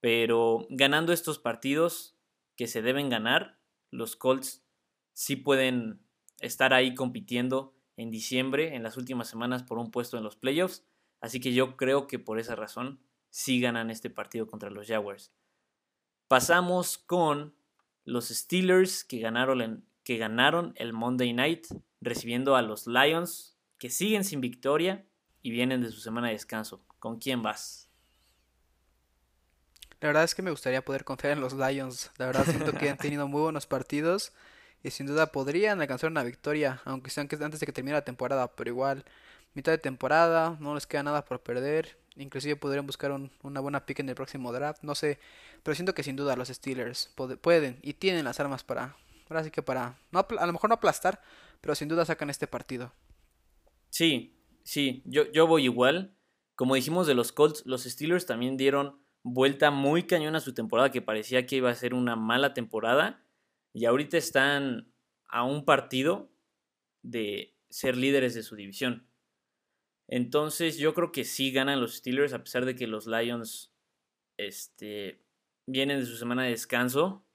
Pero 0.00 0.66
ganando 0.70 1.12
estos 1.12 1.38
partidos 1.38 2.16
que 2.56 2.66
se 2.66 2.82
deben 2.82 3.08
ganar, 3.08 3.58
los 3.90 4.16
Colts 4.16 4.64
sí 5.12 5.36
pueden 5.36 6.00
estar 6.40 6.72
ahí 6.72 6.94
compitiendo 6.94 7.74
en 7.96 8.10
diciembre, 8.10 8.76
en 8.76 8.82
las 8.82 8.96
últimas 8.96 9.28
semanas, 9.28 9.64
por 9.64 9.78
un 9.78 9.90
puesto 9.90 10.16
en 10.16 10.24
los 10.24 10.36
playoffs. 10.36 10.84
Así 11.20 11.40
que 11.40 11.52
yo 11.52 11.76
creo 11.76 12.06
que 12.06 12.18
por 12.18 12.38
esa 12.38 12.54
razón 12.54 13.00
sí 13.30 13.60
ganan 13.60 13.90
este 13.90 14.10
partido 14.10 14.46
contra 14.46 14.70
los 14.70 14.86
Jaguars. 14.86 15.32
Pasamos 16.28 16.98
con 16.98 17.54
los 18.04 18.28
Steelers 18.28 19.04
que 19.04 19.18
ganaron, 19.18 19.84
que 20.04 20.16
ganaron 20.18 20.72
el 20.76 20.92
Monday 20.92 21.32
Night 21.32 21.66
recibiendo 22.00 22.56
a 22.56 22.62
los 22.62 22.86
Lions 22.86 23.56
que 23.78 23.90
siguen 23.90 24.24
sin 24.24 24.40
victoria 24.40 25.06
y 25.42 25.50
vienen 25.50 25.82
de 25.82 25.90
su 25.90 26.00
semana 26.00 26.28
de 26.28 26.34
descanso. 26.34 26.84
¿Con 26.98 27.18
quién 27.18 27.42
vas? 27.42 27.88
La 30.00 30.08
verdad 30.08 30.24
es 30.24 30.34
que 30.34 30.42
me 30.42 30.50
gustaría 30.50 30.84
poder 30.84 31.04
confiar 31.04 31.32
en 31.32 31.40
los 31.40 31.54
Lions. 31.54 32.10
La 32.18 32.26
verdad 32.26 32.44
siento 32.44 32.72
que 32.72 32.90
han 32.90 32.96
tenido 32.98 33.26
muy 33.28 33.40
buenos 33.40 33.66
partidos 33.66 34.32
y 34.82 34.90
sin 34.90 35.06
duda 35.06 35.32
podrían 35.32 35.80
alcanzar 35.80 36.10
una 36.10 36.22
victoria, 36.22 36.80
aunque 36.84 37.10
sean 37.10 37.28
antes 37.30 37.60
de 37.60 37.66
que 37.66 37.72
termine 37.72 37.94
la 37.94 38.04
temporada, 38.04 38.54
pero 38.54 38.70
igual 38.70 39.04
mitad 39.54 39.72
de 39.72 39.78
temporada, 39.78 40.56
no 40.60 40.74
les 40.74 40.86
queda 40.86 41.02
nada 41.02 41.24
por 41.24 41.40
perder. 41.40 41.98
Inclusive 42.16 42.56
podrían 42.56 42.86
buscar 42.86 43.12
una 43.42 43.60
buena 43.60 43.86
pick 43.86 44.00
en 44.00 44.08
el 44.08 44.14
próximo 44.14 44.52
draft, 44.52 44.82
no 44.82 44.94
sé. 44.94 45.18
Pero 45.62 45.74
siento 45.74 45.94
que 45.94 46.02
sin 46.02 46.16
duda 46.16 46.36
los 46.36 46.48
Steelers 46.48 47.12
pueden 47.40 47.78
y 47.82 47.94
tienen 47.94 48.24
las 48.24 48.40
armas 48.40 48.64
para, 48.64 48.96
ahora 49.28 49.44
sí 49.44 49.50
que 49.50 49.62
para, 49.62 49.98
no, 50.10 50.26
a 50.38 50.46
lo 50.46 50.52
mejor 50.52 50.68
no 50.70 50.74
aplastar, 50.74 51.20
pero 51.60 51.74
sin 51.74 51.88
duda 51.88 52.04
sacan 52.04 52.30
este 52.30 52.46
partido. 52.46 52.92
Sí, 53.90 54.36
sí, 54.64 55.02
yo, 55.04 55.30
yo 55.32 55.46
voy 55.46 55.64
igual. 55.64 56.14
Como 56.54 56.74
dijimos 56.74 57.06
de 57.06 57.14
los 57.14 57.32
Colts, 57.32 57.64
los 57.66 57.84
Steelers 57.84 58.26
también 58.26 58.56
dieron 58.56 59.00
vuelta 59.22 59.70
muy 59.70 60.04
cañón 60.04 60.36
a 60.36 60.40
su 60.40 60.54
temporada 60.54 60.90
que 60.90 61.02
parecía 61.02 61.46
que 61.46 61.56
iba 61.56 61.70
a 61.70 61.74
ser 61.74 61.94
una 61.94 62.16
mala 62.16 62.54
temporada. 62.54 63.22
Y 63.72 63.84
ahorita 63.84 64.16
están 64.16 64.92
a 65.28 65.44
un 65.44 65.64
partido 65.64 66.30
de 67.02 67.54
ser 67.68 67.96
líderes 67.96 68.34
de 68.34 68.42
su 68.42 68.56
división. 68.56 69.07
Entonces 70.08 70.78
yo 70.78 70.94
creo 70.94 71.12
que 71.12 71.24
sí 71.24 71.52
ganan 71.52 71.80
los 71.80 71.96
Steelers 71.96 72.32
a 72.32 72.42
pesar 72.42 72.64
de 72.64 72.74
que 72.74 72.86
los 72.86 73.06
Lions 73.06 73.74
este, 74.38 75.22
vienen 75.66 76.00
de 76.00 76.06
su 76.06 76.16
semana 76.16 76.44
de 76.44 76.50
descanso. 76.50 77.26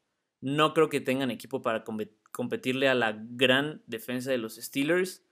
No 0.41 0.73
creo 0.73 0.89
que 0.89 0.99
tengan 0.99 1.31
equipo 1.31 1.61
para 1.61 1.83
competirle 2.31 2.89
a 2.89 2.95
la 2.95 3.15
gran 3.17 3.83
defensa 3.85 4.31
de 4.31 4.39
los 4.39 4.55
Steelers. 4.55 5.23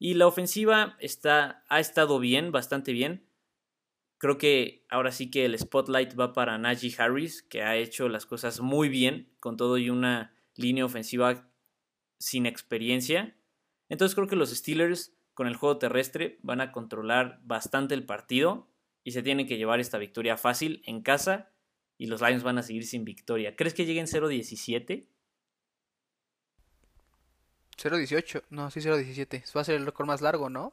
Y 0.00 0.14
la 0.14 0.26
ofensiva 0.26 0.96
está, 1.00 1.64
ha 1.68 1.80
estado 1.80 2.18
bien, 2.18 2.52
bastante 2.52 2.92
bien. 2.92 3.26
Creo 4.18 4.36
que 4.36 4.84
ahora 4.90 5.12
sí 5.12 5.30
que 5.30 5.44
el 5.44 5.56
spotlight 5.56 6.18
va 6.18 6.32
para 6.32 6.58
Najee 6.58 6.94
Harris, 6.98 7.42
que 7.42 7.62
ha 7.62 7.76
hecho 7.76 8.08
las 8.08 8.26
cosas 8.26 8.60
muy 8.60 8.88
bien, 8.88 9.32
con 9.38 9.56
todo 9.56 9.78
y 9.78 9.90
una 9.90 10.34
línea 10.56 10.84
ofensiva 10.84 11.48
sin 12.18 12.46
experiencia. 12.46 13.36
Entonces 13.88 14.16
creo 14.16 14.26
que 14.26 14.36
los 14.36 14.50
Steelers 14.50 15.16
con 15.38 15.46
el 15.46 15.54
juego 15.54 15.78
terrestre 15.78 16.36
van 16.42 16.60
a 16.60 16.72
controlar 16.72 17.38
bastante 17.44 17.94
el 17.94 18.04
partido 18.04 18.66
y 19.04 19.12
se 19.12 19.22
tienen 19.22 19.46
que 19.46 19.56
llevar 19.56 19.78
esta 19.78 19.96
victoria 19.96 20.36
fácil 20.36 20.82
en 20.84 21.00
casa 21.00 21.52
y 21.96 22.06
los 22.06 22.20
Lions 22.22 22.42
van 22.42 22.58
a 22.58 22.64
seguir 22.64 22.84
sin 22.84 23.04
victoria. 23.04 23.54
¿Crees 23.54 23.72
que 23.72 23.86
lleguen 23.86 24.06
0-17? 24.06 25.06
0-18, 27.76 28.42
no, 28.50 28.68
sí 28.72 28.80
0-17. 28.80 29.56
Va 29.56 29.60
a 29.60 29.64
ser 29.64 29.76
el 29.76 29.86
récord 29.86 30.08
más 30.08 30.22
largo, 30.22 30.50
¿no? 30.50 30.72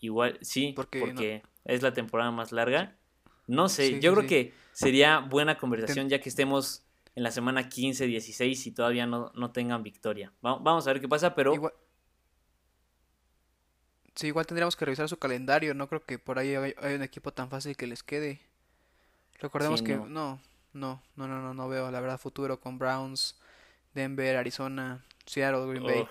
Igual, 0.00 0.40
sí, 0.42 0.72
porque, 0.74 1.44
es 1.64 1.82
la 1.82 1.92
temporada 1.94 2.32
más 2.32 2.50
larga. 2.50 2.98
No 3.46 3.68
sé, 3.68 4.00
yo 4.00 4.12
creo 4.12 4.26
que 4.26 4.54
sería 4.72 5.20
buena 5.20 5.56
conversación 5.56 6.08
ya 6.08 6.20
que 6.20 6.30
estemos 6.30 6.84
en 7.14 7.22
la 7.22 7.30
semana 7.30 7.68
15, 7.68 8.06
16 8.06 8.66
y 8.66 8.72
todavía 8.72 9.06
no, 9.06 9.30
no 9.36 9.52
tengan 9.52 9.84
victoria. 9.84 10.32
Vamos 10.40 10.88
a 10.88 10.92
ver 10.92 11.00
qué 11.00 11.06
pasa, 11.06 11.36
pero... 11.36 11.72
Sí, 14.16 14.28
igual 14.28 14.46
tendríamos 14.46 14.76
que 14.76 14.84
revisar 14.86 15.08
su 15.10 15.18
calendario. 15.18 15.74
No 15.74 15.88
creo 15.88 16.02
que 16.02 16.18
por 16.18 16.38
ahí 16.38 16.54
hay, 16.54 16.94
un 16.94 17.02
equipo 17.02 17.32
tan 17.32 17.50
fácil 17.50 17.76
que 17.76 17.86
les 17.86 18.02
quede. 18.02 18.40
Recordemos 19.38 19.82
que 19.82 19.94
no. 19.96 20.06
no, 20.06 20.40
no, 20.72 21.02
no, 21.16 21.28
no, 21.28 21.52
no, 21.52 21.68
veo 21.68 21.90
la 21.90 22.00
verdad 22.00 22.18
futuro 22.18 22.58
con 22.58 22.78
Browns, 22.78 23.38
Denver, 23.92 24.36
Arizona, 24.36 25.04
Seattle, 25.26 25.66
Green 25.66 25.84
Bay. 25.84 26.08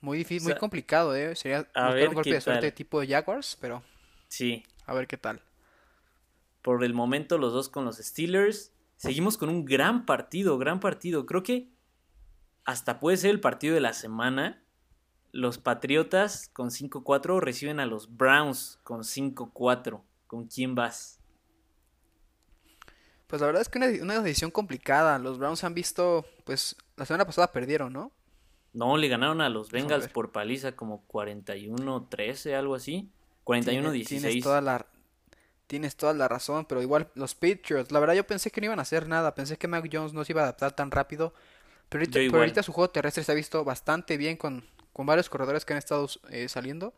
Muy 0.00 0.18
difícil, 0.18 0.50
muy 0.50 0.58
complicado, 0.58 1.14
¿eh? 1.14 1.36
Sería 1.36 1.62
buscar 1.62 2.08
un 2.08 2.14
golpe 2.14 2.32
de 2.34 2.40
suerte 2.40 2.72
tipo 2.72 3.00
de 3.00 3.06
Jaguars, 3.06 3.56
pero. 3.60 3.84
Sí. 4.26 4.64
A 4.84 4.94
ver 4.94 5.06
qué 5.06 5.16
tal. 5.16 5.40
Por 6.60 6.82
el 6.82 6.92
momento, 6.92 7.38
los 7.38 7.52
dos 7.52 7.68
con 7.68 7.84
los 7.84 7.98
Steelers. 7.98 8.72
Seguimos 8.96 9.38
con 9.38 9.48
un 9.48 9.64
gran 9.64 10.06
partido, 10.06 10.58
gran 10.58 10.80
partido. 10.80 11.24
Creo 11.24 11.44
que 11.44 11.68
hasta 12.64 12.98
puede 12.98 13.16
ser 13.16 13.30
el 13.30 13.40
partido 13.40 13.74
de 13.74 13.80
la 13.80 13.92
semana 13.92 14.63
los 15.34 15.58
Patriotas 15.58 16.48
con 16.52 16.70
5-4 16.70 17.40
reciben 17.40 17.80
a 17.80 17.86
los 17.86 18.16
Browns 18.16 18.78
con 18.84 19.00
5-4. 19.00 20.00
¿Con 20.28 20.46
quién 20.46 20.76
vas? 20.76 21.18
Pues 23.26 23.40
la 23.40 23.46
verdad 23.46 23.62
es 23.62 23.68
que 23.68 23.78
una, 23.78 23.88
una 24.00 24.20
decisión 24.20 24.52
complicada. 24.52 25.18
Los 25.18 25.38
Browns 25.38 25.64
han 25.64 25.74
visto, 25.74 26.24
pues 26.44 26.76
la 26.96 27.04
semana 27.04 27.26
pasada 27.26 27.50
perdieron, 27.50 27.92
¿no? 27.92 28.12
No, 28.72 28.96
le 28.96 29.08
ganaron 29.08 29.40
a 29.40 29.48
los 29.48 29.72
Bengals 29.72 30.06
por 30.06 30.30
paliza 30.30 30.76
como 30.76 31.04
41-13, 31.08 32.54
algo 32.54 32.76
así. 32.76 33.10
41-16. 33.44 34.06
Tienes 34.06 34.42
toda 34.42 34.60
la 34.60 34.86
Tienes 35.66 35.96
toda 35.96 36.12
la 36.12 36.28
razón, 36.28 36.66
pero 36.66 36.80
igual 36.82 37.10
los 37.14 37.34
Patriots, 37.34 37.90
la 37.90 37.98
verdad 37.98 38.14
yo 38.14 38.26
pensé 38.26 38.50
que 38.50 38.60
no 38.60 38.66
iban 38.66 38.78
a 38.78 38.82
hacer 38.82 39.08
nada, 39.08 39.34
pensé 39.34 39.56
que 39.56 39.66
Mac 39.66 39.88
Jones 39.90 40.12
no 40.12 40.22
se 40.22 40.32
iba 40.32 40.42
a 40.42 40.44
adaptar 40.44 40.76
tan 40.76 40.90
rápido, 40.90 41.32
pero 41.88 42.04
ahorita, 42.04 42.36
ahorita 42.36 42.62
su 42.62 42.72
juego 42.72 42.90
terrestre 42.90 43.24
se 43.24 43.32
ha 43.32 43.34
visto 43.34 43.64
bastante 43.64 44.18
bien 44.18 44.36
con, 44.36 44.62
con 44.94 45.04
varios 45.04 45.28
corredores 45.28 45.66
que 45.66 45.74
han 45.74 45.78
estado 45.78 46.08
eh, 46.30 46.48
saliendo. 46.48 46.94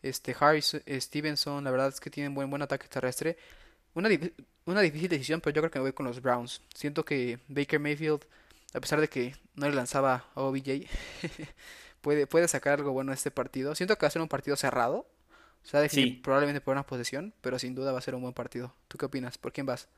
este 0.00 0.34
Harris, 0.38 0.74
eh, 0.86 1.00
Stevenson, 1.00 1.64
la 1.64 1.70
verdad 1.70 1.88
es 1.88 2.00
que 2.00 2.08
tienen 2.08 2.34
buen 2.34 2.48
buen 2.48 2.62
ataque 2.62 2.88
terrestre. 2.88 3.36
Una, 3.94 4.08
una 4.64 4.80
difícil 4.80 5.08
decisión, 5.08 5.40
pero 5.40 5.54
yo 5.54 5.62
creo 5.62 5.70
que 5.70 5.78
me 5.80 5.84
voy 5.84 5.92
con 5.92 6.06
los 6.06 6.22
Browns. 6.22 6.62
Siento 6.74 7.04
que 7.04 7.40
Baker 7.48 7.80
Mayfield, 7.80 8.22
a 8.72 8.80
pesar 8.80 9.00
de 9.00 9.08
que 9.08 9.34
no 9.54 9.68
le 9.68 9.74
lanzaba 9.74 10.26
a 10.34 10.40
OBJ, 10.40 10.86
puede, 12.00 12.26
puede 12.28 12.46
sacar 12.46 12.78
algo 12.78 12.92
bueno 12.92 13.10
de 13.10 13.16
este 13.16 13.32
partido. 13.32 13.74
Siento 13.74 13.96
que 13.96 14.02
va 14.02 14.08
a 14.08 14.12
ser 14.12 14.22
un 14.22 14.28
partido 14.28 14.56
cerrado. 14.56 15.06
O 15.64 15.68
sea, 15.68 15.84
probablemente 16.22 16.60
por 16.60 16.72
una 16.72 16.86
posesión, 16.86 17.34
pero 17.40 17.58
sin 17.58 17.74
duda 17.74 17.90
va 17.90 17.98
a 17.98 18.02
ser 18.02 18.14
un 18.14 18.22
buen 18.22 18.34
partido. 18.34 18.72
¿Tú 18.86 18.98
qué 18.98 19.06
opinas? 19.06 19.36
¿Por 19.36 19.52
quién 19.52 19.66
vas? 19.66 19.88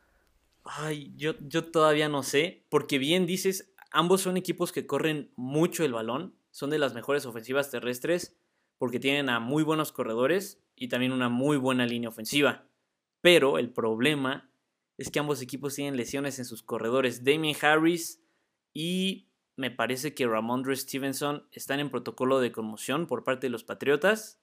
Ay, 0.65 1.13
yo, 1.15 1.35
yo 1.47 1.71
todavía 1.71 2.09
no 2.09 2.23
sé, 2.23 2.65
porque 2.71 2.97
bien 2.97 3.27
dices, 3.27 3.71
ambos 3.91 4.23
son 4.23 4.39
equipos 4.39 4.73
que 4.73 4.87
corren 4.87 5.31
mucho 5.37 5.85
el 5.85 5.93
balón, 5.93 6.38
son 6.59 6.71
de 6.71 6.79
las 6.81 6.93
mejores 6.93 7.25
ofensivas 7.25 7.71
terrestres, 7.71 8.37
porque 8.79 8.99
tienen 8.99 9.29
a 9.29 9.39
muy 9.39 9.63
buenos 9.63 9.93
corredores 9.93 10.61
y 10.75 10.89
también 10.89 11.13
una 11.13 11.29
muy 11.29 11.57
buena 11.57 11.87
línea 11.87 12.09
ofensiva. 12.09 12.69
Pero 13.21 13.59
el 13.59 13.73
problema 13.73 14.51
es 14.97 15.13
que 15.13 15.21
ambos 15.21 15.41
equipos 15.41 15.77
tienen 15.77 15.97
lesiones 15.97 16.41
en 16.41 16.45
sus 16.45 16.65
corredores. 16.65 17.23
Damien 17.23 17.55
Harris 17.63 18.25
y 18.75 19.31
me 19.55 19.71
parece 19.71 20.17
que 20.17 20.27
Ramondre 20.27 20.75
Stevenson 20.75 21.47
están 21.53 21.79
en 21.79 21.91
protocolo 21.91 22.41
de 22.41 22.51
conmoción 22.51 23.07
por 23.07 23.23
parte 23.23 23.47
de 23.47 23.51
los 23.53 23.63
Patriotas. 23.63 24.43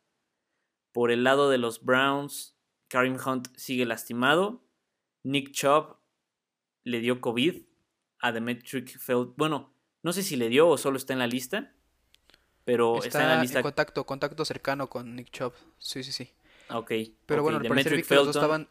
Por 0.93 1.11
el 1.11 1.25
lado 1.25 1.49
de 1.49 1.57
los 1.57 1.83
Browns, 1.83 2.57
Karim 2.87 3.17
Hunt 3.17 3.49
sigue 3.57 3.85
lastimado. 3.85 4.65
Nick 5.23 5.51
Chubb 5.51 5.97
le 6.85 7.01
dio 7.01 7.19
COVID 7.19 7.65
a 8.19 8.31
Demetric 8.31 8.99
Feld. 8.99 9.33
Bueno, 9.35 9.75
no 10.01 10.13
sé 10.13 10.23
si 10.23 10.37
le 10.37 10.47
dio 10.47 10.69
o 10.69 10.77
solo 10.77 10.95
está 10.95 11.11
en 11.11 11.19
la 11.19 11.27
lista. 11.27 11.75
Pero 12.65 13.03
está, 13.03 13.21
en 13.21 13.29
la 13.29 13.41
lista. 13.41 13.61
contacto, 13.61 14.05
contacto 14.05 14.43
cercano 14.43 14.89
con 14.89 15.15
Nick 15.15 15.29
Chubb. 15.29 15.53
Sí, 15.77 16.03
sí, 16.03 16.11
sí. 16.11 16.31
Ok. 16.69 16.91
Pero 17.25 17.43
bueno, 17.43 17.59
Demetric 17.59 18.09
los 18.09 18.25
dos 18.25 18.35
estaban. 18.35 18.67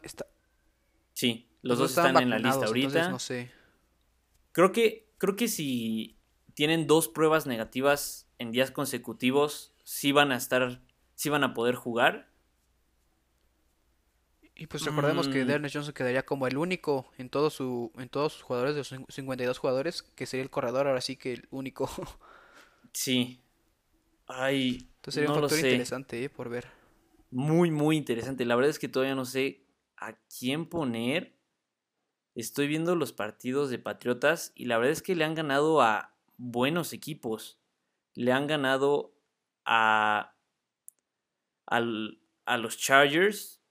Sí, 1.13 1.47
los, 1.61 1.79
dos, 1.79 1.91
están 1.91 2.17
en 2.17 2.29
la 2.29 2.39
lista 2.39 2.65
ahorita. 2.65 3.09
no 3.09 3.19
sé. 3.19 3.51
Creo 4.51 4.73
que, 4.73 5.07
creo 5.17 5.37
que 5.37 5.47
si 5.47 6.17
tienen 6.53 6.87
dos 6.87 7.07
pruebas 7.07 7.47
negativas 7.47 8.27
en 8.37 8.51
días 8.51 8.71
consecutivos, 8.71 9.73
sí 9.85 10.11
van 10.11 10.33
a 10.33 10.35
estar, 10.35 10.81
sí 11.15 11.29
van 11.29 11.45
a 11.45 11.53
poder 11.53 11.75
jugar. 11.75 12.29
Y 14.55 14.67
pues 14.67 14.85
recordemos 14.85 15.27
que 15.27 15.43
mm. 15.43 15.47
Darnell 15.47 15.71
Johnson 15.73 15.93
quedaría 15.93 16.25
como 16.25 16.47
el 16.47 16.57
único 16.57 17.11
en, 17.17 17.29
todo 17.29 17.49
su, 17.49 17.91
en 17.97 18.07
todos 18.07 18.33
sus 18.33 18.41
jugadores, 18.43 18.73
de 18.73 18.79
los 18.79 19.05
52 19.13 19.57
jugadores, 19.57 20.01
que 20.01 20.25
sería 20.25 20.43
el 20.43 20.49
corredor, 20.49 20.87
ahora 20.87 21.01
sí 21.01 21.15
que 21.15 21.33
el 21.33 21.47
único. 21.51 21.89
sí. 22.93 23.41
Ay, 24.27 24.89
Entonces 24.95 25.13
sería 25.13 25.29
un 25.29 25.39
factor 25.39 25.59
interesante 25.59 26.23
eh, 26.23 26.29
por 26.29 26.49
ver. 26.49 26.67
Muy, 27.31 27.71
muy 27.71 27.97
interesante. 27.97 28.45
La 28.45 28.55
verdad 28.55 28.69
es 28.69 28.79
que 28.79 28.87
todavía 28.87 29.15
no 29.15 29.25
sé 29.25 29.67
a 29.97 30.13
quién 30.39 30.67
poner. 30.67 31.35
Estoy 32.33 32.67
viendo 32.67 32.95
los 32.95 33.13
partidos 33.13 33.69
de 33.69 33.79
Patriotas 33.79 34.51
y 34.55 34.65
la 34.65 34.77
verdad 34.77 34.91
es 34.91 35.01
que 35.01 35.15
le 35.15 35.23
han 35.23 35.35
ganado 35.35 35.81
a 35.81 36.17
buenos 36.37 36.91
equipos. 36.93 37.59
Le 38.13 38.31
han 38.31 38.47
ganado 38.47 39.15
a, 39.65 40.35
a 41.65 41.79
los 42.57 42.77
Chargers, 42.77 43.61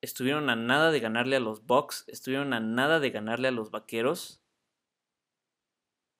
estuvieron 0.00 0.50
a 0.50 0.56
nada 0.56 0.90
de 0.90 1.00
ganarle 1.00 1.36
a 1.36 1.40
los 1.40 1.66
Bucks, 1.66 2.04
estuvieron 2.08 2.52
a 2.52 2.60
nada 2.60 3.00
de 3.00 3.10
ganarle 3.10 3.48
a 3.48 3.52
los 3.52 3.70
Vaqueros. 3.70 4.43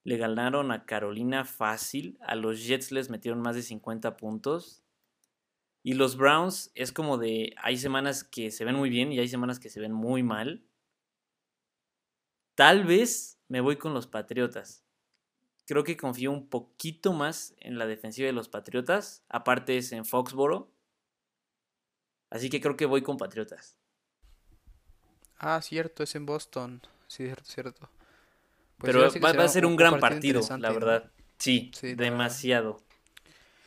Le 0.04 0.16
ganaron 0.18 0.70
a 0.70 0.84
Carolina 0.84 1.44
fácil, 1.44 2.18
a 2.20 2.36
los 2.36 2.64
Jets 2.64 2.92
les 2.92 3.10
metieron 3.10 3.40
más 3.40 3.56
de 3.56 3.62
50 3.62 4.16
puntos. 4.16 4.84
Y 5.82 5.94
los 5.94 6.16
Browns 6.16 6.70
es 6.74 6.92
como 6.92 7.18
de, 7.18 7.54
hay 7.56 7.76
semanas 7.76 8.24
que 8.24 8.50
se 8.50 8.64
ven 8.64 8.76
muy 8.76 8.90
bien 8.90 9.12
y 9.12 9.18
hay 9.18 9.28
semanas 9.28 9.58
que 9.58 9.70
se 9.70 9.80
ven 9.80 9.92
muy 9.92 10.22
mal. 10.22 10.64
Tal 12.54 12.84
vez 12.84 13.38
me 13.48 13.60
voy 13.60 13.76
con 13.76 13.92
los 13.92 14.06
Patriotas. 14.06 14.84
Creo 15.66 15.84
que 15.84 15.96
confío 15.96 16.30
un 16.30 16.48
poquito 16.48 17.12
más 17.12 17.54
en 17.58 17.78
la 17.78 17.86
defensiva 17.86 18.26
de 18.26 18.32
los 18.32 18.48
Patriotas. 18.48 19.24
Aparte 19.28 19.76
es 19.76 19.92
en 19.92 20.04
Foxboro. 20.04 20.70
Así 22.30 22.50
que 22.50 22.60
creo 22.60 22.76
que 22.76 22.86
voy 22.86 23.02
con 23.02 23.16
Patriotas. 23.16 23.78
Ah, 25.38 25.60
cierto, 25.62 26.02
es 26.02 26.14
en 26.14 26.26
Boston. 26.26 26.82
Sí, 27.06 27.24
cierto, 27.24 27.44
cierto. 27.44 27.88
Pues 28.84 29.12
Pero 29.12 29.38
va, 29.38 29.44
a 29.44 29.48
ser 29.48 29.64
un, 29.64 29.76
gran 29.76 29.98
partido, 29.98 30.42
la 30.58 30.70
verdad. 30.70 31.10
Sí, 31.38 31.70
demasiado. 31.96 32.82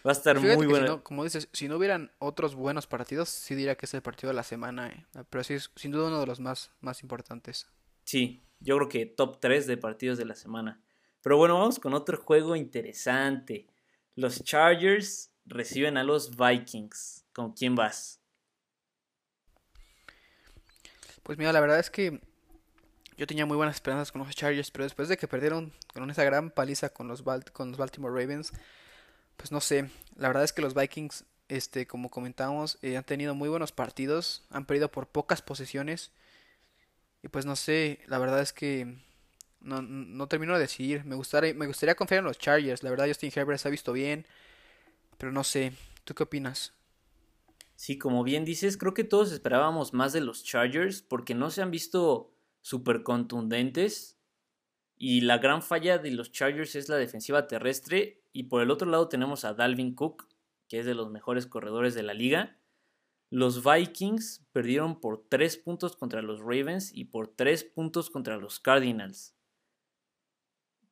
Va 0.06 0.12
a 0.12 0.14
estar 0.14 0.40
muy 0.40 0.68
bueno. 0.68 1.04
como 1.04 1.24
dices, 1.24 1.50
si 1.52 1.68
no 1.68 1.78
hubieran 1.78 2.12
otros 2.20 2.56
buenos 2.56 2.88
partidos, 2.88 3.30
sí 3.30 3.56
diría 3.56 3.76
que 3.76 3.88
es 3.88 3.94
el 3.94 4.02
partido 4.02 4.30
de 4.30 4.36
la 4.36 4.44
semana. 4.44 4.90
Eh. 4.90 5.24
Pero 5.30 5.44
sí 5.44 5.56
es 5.56 5.72
sin 5.76 5.92
duda 5.92 6.08
uno 6.08 6.20
de 6.20 6.28
los 6.28 6.40
más, 6.40 6.72
más 6.80 7.02
importantes. 7.02 7.68
Sí, 8.04 8.44
yo 8.60 8.78
creo 8.78 8.90
que 8.90 9.06
top 9.06 9.40
3 9.40 9.68
de 9.68 9.78
partidos 9.78 10.18
de 10.18 10.26
la 10.26 10.36
semana. 10.36 10.82
Pero 11.22 11.38
bueno, 11.38 11.56
vamos 11.56 11.80
con 11.80 11.94
otro 11.94 12.18
juego 12.18 12.56
interesante. 12.56 13.68
Los 14.16 14.44
Chargers 14.44 15.32
reciben 15.46 15.98
a 15.98 16.04
los 16.04 16.38
Vikings. 16.38 17.26
¿Con 17.34 17.54
quién 17.54 17.76
vas? 17.76 18.22
Pues 21.24 21.38
mira, 21.38 21.52
la 21.52 21.60
verdad 21.60 21.80
es 21.80 21.90
que 21.90 22.22
yo 23.18 23.26
tenía 23.26 23.46
muy 23.46 23.58
buenas 23.58 23.76
esperanzas 23.76 24.12
con 24.12 24.24
los 24.24 24.36
Chargers, 24.36 24.72
pero 24.72 24.84
después 24.84 25.10
de 25.10 25.18
que 25.18 25.28
perdieron 25.28 25.74
con 25.94 26.10
esa 26.10 26.24
gran 26.24 26.52
paliza 26.52 26.90
con 26.90 27.08
los, 27.08 27.24
con 27.52 27.70
los 27.70 27.78
Baltimore 27.78 28.14
Ravens, 28.14 28.54
pues 29.38 29.52
no 29.52 29.60
sé, 29.60 29.90
la 30.16 30.28
verdad 30.28 30.44
es 30.44 30.54
que 30.54 30.62
los 30.62 30.76
Vikings, 30.76 31.26
este, 31.48 31.88
como 31.88 32.10
comentamos, 32.10 32.78
eh, 32.82 32.96
han 32.96 33.04
tenido 33.04 33.34
muy 33.34 33.50
buenos 33.50 33.72
partidos, 33.72 34.44
han 34.52 34.66
perdido 34.66 34.92
por 34.92 35.08
pocas 35.08 35.42
posesiones, 35.42 36.12
y 37.24 37.28
pues 37.30 37.46
no 37.46 37.56
sé, 37.56 38.00
la 38.06 38.20
verdad 38.20 38.42
es 38.42 38.54
que 38.54 38.98
no, 39.62 39.82
no 39.82 40.28
termino 40.28 40.54
de 40.54 40.60
decidir, 40.60 41.04
me 41.04 41.16
gustaría, 41.16 41.54
me 41.56 41.66
gustaría 41.66 41.96
confiar 41.96 42.20
en 42.20 42.26
los 42.26 42.38
Chargers, 42.38 42.84
la 42.84 42.92
verdad 42.92 43.08
Justin 43.08 43.32
Herbert 43.36 43.60
se 43.60 43.68
ha 43.68 43.72
visto 43.72 43.94
bien, 43.94 44.28
pero 45.18 45.32
no 45.32 45.44
sé, 45.44 45.74
¿tú 46.04 46.14
qué 46.14 46.24
opinas? 46.24 46.74
Sí, 47.76 47.98
como 47.98 48.24
bien 48.24 48.46
dices, 48.46 48.78
creo 48.78 48.94
que 48.94 49.04
todos 49.04 49.32
esperábamos 49.32 49.94
más 49.94 50.14
de 50.14 50.22
los 50.22 50.44
Chargers 50.44 51.02
porque 51.02 51.36
no 51.36 51.52
se 51.52 51.62
han 51.62 51.70
visto 51.70 52.32
súper 52.68 53.04
contundentes. 53.04 54.20
Y 54.98 55.22
la 55.22 55.38
gran 55.38 55.62
falla 55.62 55.98
de 55.98 56.12
los 56.12 56.32
Chargers 56.32 56.76
es 56.76 56.90
la 56.90 56.98
defensiva 56.98 57.48
terrestre. 57.48 58.24
Y 58.34 58.44
por 58.44 58.62
el 58.62 58.72
otro 58.72 58.90
lado 58.90 59.08
tenemos 59.08 59.46
a 59.46 59.54
Dalvin 59.54 59.96
Cook, 59.96 60.28
que 60.68 60.80
es 60.80 60.86
de 60.86 60.96
los 60.96 61.10
mejores 61.10 61.48
corredores 61.48 61.96
de 61.96 62.04
la 62.04 62.14
liga. 62.14 62.60
Los 63.30 63.64
Vikings 63.64 64.46
perdieron 64.52 65.00
por 65.00 65.26
3 65.30 65.58
puntos 65.58 65.96
contra 65.96 66.22
los 66.22 66.40
Ravens 66.40 66.94
y 66.94 67.06
por 67.06 67.28
3 67.28 67.64
puntos 67.64 68.10
contra 68.10 68.38
los 68.38 68.60
Cardinals. 68.60 69.36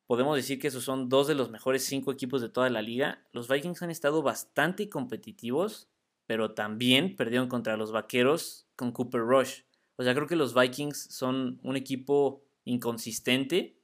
Podemos 0.05 0.35
decir 0.35 0.59
que 0.59 0.67
esos 0.67 0.83
son 0.83 1.09
dos 1.09 1.27
de 1.27 1.35
los 1.35 1.49
mejores 1.49 1.83
5 1.85 2.11
equipos 2.11 2.41
de 2.41 2.49
toda 2.49 2.69
la 2.69 2.81
liga. 2.81 3.25
Los 3.31 3.47
Vikings 3.47 3.81
han 3.81 3.91
estado 3.91 4.21
bastante 4.21 4.89
competitivos 4.89 5.89
pero 6.27 6.53
también 6.53 7.15
perdieron 7.15 7.47
contra 7.47 7.77
los 7.77 7.91
Vaqueros 7.91 8.67
con 8.75 8.91
Cooper 8.91 9.21
Rush. 9.21 9.61
O 9.97 10.03
sea, 10.03 10.13
creo 10.13 10.27
que 10.27 10.35
los 10.35 10.53
Vikings 10.53 10.97
son 10.97 11.59
un 11.63 11.75
equipo 11.75 12.43
inconsistente. 12.65 13.79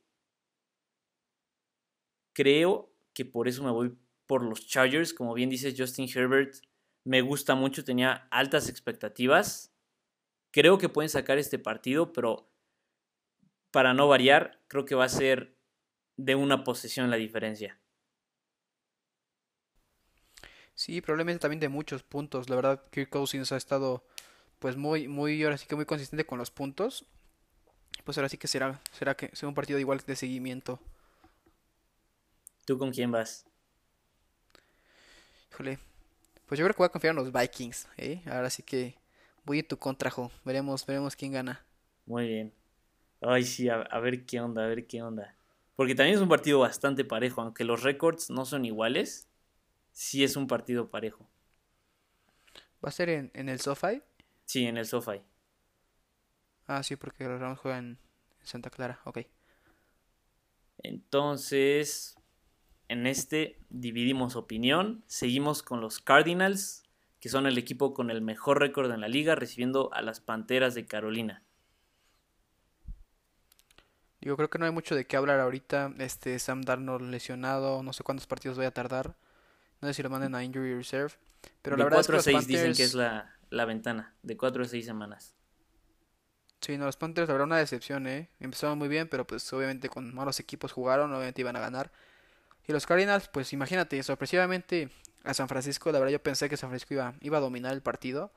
Creo 2.34 2.91
que 3.13 3.26
por 3.26 3.47
eso 3.47 3.63
me 3.63 3.71
voy 3.71 3.97
por 4.28 4.43
los 4.43 4.67
Chargers. 4.67 5.13
Como 5.13 5.34
bien 5.34 5.50
dices, 5.50 5.76
Justin 5.78 6.10
Herbert 6.13 6.56
me 7.04 7.21
gusta 7.21 7.56
mucho, 7.56 7.84
tenía 7.84 8.28
altas 8.32 8.69
expectativas. 8.69 9.74
Creo 10.52 10.78
que 10.78 10.89
pueden 10.89 11.10
sacar 11.10 11.38
este 11.38 11.60
partido, 11.60 12.12
pero 12.12 12.50
para 13.71 13.93
no 13.93 14.08
variar, 14.08 14.60
creo 14.67 14.86
que 14.86 14.95
va 14.95 15.06
a 15.06 15.10
ser 15.10 15.56
de 16.17 16.36
una 16.36 16.63
posesión 16.63 17.10
la 17.10 17.15
diferencia. 17.15 17.80
Sí, 20.76 21.00
probablemente 21.00 21.39
también 21.39 21.60
de 21.60 21.69
muchos 21.69 22.04
puntos. 22.04 22.50
La 22.50 22.56
verdad, 22.56 22.84
Kirk 22.91 23.10
Cousins 23.10 23.52
ha 23.52 23.58
estado 23.58 24.04
pues 24.62 24.78
muy, 24.78 25.10
muy, 25.10 25.43
ahora 25.43 25.58
sí 25.58 25.65
que 25.67 25.76
muy 25.76 25.86
consistente 25.86 26.26
con 26.26 26.38
los 26.38 26.52
puntos. 26.52 27.06
Pues 28.06 28.17
ahora 28.17 28.30
sí 28.30 28.38
que 28.38 28.47
será, 28.47 28.80
será 28.93 29.15
que 29.15 29.30
sea 29.36 29.50
un 29.50 29.56
partido 29.56 29.78
igual 29.80 30.00
de 30.06 30.15
seguimiento. 30.15 30.80
¿Tú 32.65 32.78
con 32.78 32.91
quién 32.91 33.12
vas? 33.12 33.45
Híjole. 35.52 35.80
Pues 36.45 36.58
yo 36.58 36.65
creo 36.65 36.74
que 36.74 36.78
voy 36.78 36.86
a 36.86 36.89
confiar 36.89 37.12
en 37.12 37.17
los 37.17 37.34
Vikings, 37.34 37.89
¿eh? 37.97 38.21
Ahora 38.26 38.50
sí 38.50 38.63
que 38.63 38.95
voy 39.43 39.60
en 39.60 39.67
tu 39.67 39.78
contrajo. 39.78 40.32
Veremos, 40.45 40.86
veremos 40.86 41.15
quién 41.15 41.34
gana. 41.34 41.65
Muy 42.06 42.28
bien. 42.28 42.54
Ay, 43.19 43.43
sí, 43.43 43.67
a, 43.67 43.82
a 43.82 44.00
ver 44.00 44.26
qué 44.26 44.39
onda, 44.39 44.63
a 44.63 44.67
ver 44.67 44.88
qué 44.88 45.02
onda. 45.02 45.36
Porque 45.76 45.95
también 45.95 46.15
es 46.15 46.21
un 46.21 46.30
partido 46.30 46.60
bastante 46.60 47.04
parejo, 47.04 47.41
aunque 47.41 47.63
los 47.63 47.84
récords 47.84 48.30
no 48.30 48.45
son 48.45 48.65
iguales 48.65 49.28
sí 49.91 50.24
es 50.24 50.36
un 50.36 50.47
partido 50.47 50.89
parejo. 50.89 51.28
¿Va 52.84 52.89
a 52.89 52.91
ser 52.91 53.10
en, 53.10 53.50
el 53.50 53.60
SoFi? 53.60 54.02
Sí, 54.52 54.68
en 54.68 54.76
el 54.76 54.86
SoFi. 54.86 55.22
Ah, 56.68 56.84
sí, 56.84 56.98
porque 56.98 57.24
los 57.24 57.40
Rams 57.40 57.58
juegan 57.58 57.98
en 58.42 58.46
Santa 58.46 58.70
Clara, 58.70 59.00
ok. 59.06 59.20
Entonces, 60.80 62.18
en 62.90 63.08
este 63.08 63.62
dividimos 63.70 64.36
opinión. 64.36 65.06
Seguimos 65.08 65.64
con 65.64 65.80
los 65.80 66.02
Cardinals, 66.02 66.84
que 67.22 67.30
son 67.30 67.48
el 67.48 67.58
equipo 67.58 67.94
con 67.94 68.12
el 68.12 68.22
mejor 68.22 68.60
récord 68.60 68.92
en 68.92 69.00
la 69.00 69.08
liga, 69.08 69.36
recibiendo 69.36 69.90
a 69.94 70.02
las 70.02 70.20
Panteras 70.20 70.76
de 70.76 70.86
Carolina. 70.86 71.46
Yo 74.20 74.36
creo 74.36 74.50
que 74.50 74.60
no 74.60 74.66
hay 74.66 74.72
mucho 74.74 74.96
de 74.96 75.08
qué 75.08 75.16
hablar 75.16 75.40
ahorita. 75.40 75.94
Este 75.98 76.38
Sam 76.40 76.64
Darnold 76.64 77.10
lesionado, 77.10 77.84
no 77.84 77.94
sé 77.94 78.04
cuántos 78.04 78.28
partidos 78.28 78.58
voy 78.58 78.66
a 78.66 78.74
tardar. 78.74 79.16
No 79.80 79.88
sé 79.88 79.94
si 79.94 80.04
lo 80.04 80.10
manden 80.10 80.36
a 80.36 80.44
Injury 80.44 80.76
Reserve. 80.76 81.14
Pero 81.62 81.78
la 81.78 81.86
verdad 81.86 82.02
es 82.02 82.08
que 82.08 82.14
los 82.14 82.24
6 82.26 82.36
Panthers... 82.36 82.62
dicen 82.62 82.74
que 82.74 82.84
es 82.84 82.94
la, 82.96 83.34
la 83.52 83.66
ventana, 83.66 84.16
de 84.24 84.36
4 84.36 84.64
a 84.64 84.68
6 84.68 84.84
semanas. 84.84 85.36
Sí, 86.62 86.78
no, 86.78 86.86
los 86.86 86.96
Panthers 86.96 87.28
verdad 87.28 87.46
una 87.46 87.58
decepción, 87.58 88.08
¿eh? 88.08 88.30
Empezaron 88.40 88.78
muy 88.78 88.88
bien, 88.88 89.08
pero 89.08 89.26
pues 89.26 89.52
obviamente 89.54 89.90
con 89.90 90.14
malos 90.14 90.40
equipos 90.40 90.72
jugaron, 90.72 91.12
obviamente 91.12 91.42
iban 91.42 91.56
a 91.56 91.60
ganar. 91.60 91.92
Y 92.68 92.72
los 92.72 92.86
Cardinals, 92.86 93.28
pues 93.28 93.52
imagínate, 93.54 94.02
sorpresivamente 94.04 94.90
a 95.24 95.34
San 95.34 95.48
Francisco, 95.48 95.92
la 95.92 96.00
verdad 96.00 96.14
yo 96.14 96.24
pensé 96.24 96.50
que 96.50 96.58
San 96.58 96.70
Francisco 96.70 96.94
iba, 96.94 97.16
iba 97.22 97.38
a 97.40 97.42
dominar 97.42 97.74
el 97.74 97.82
partido. 97.82 98.32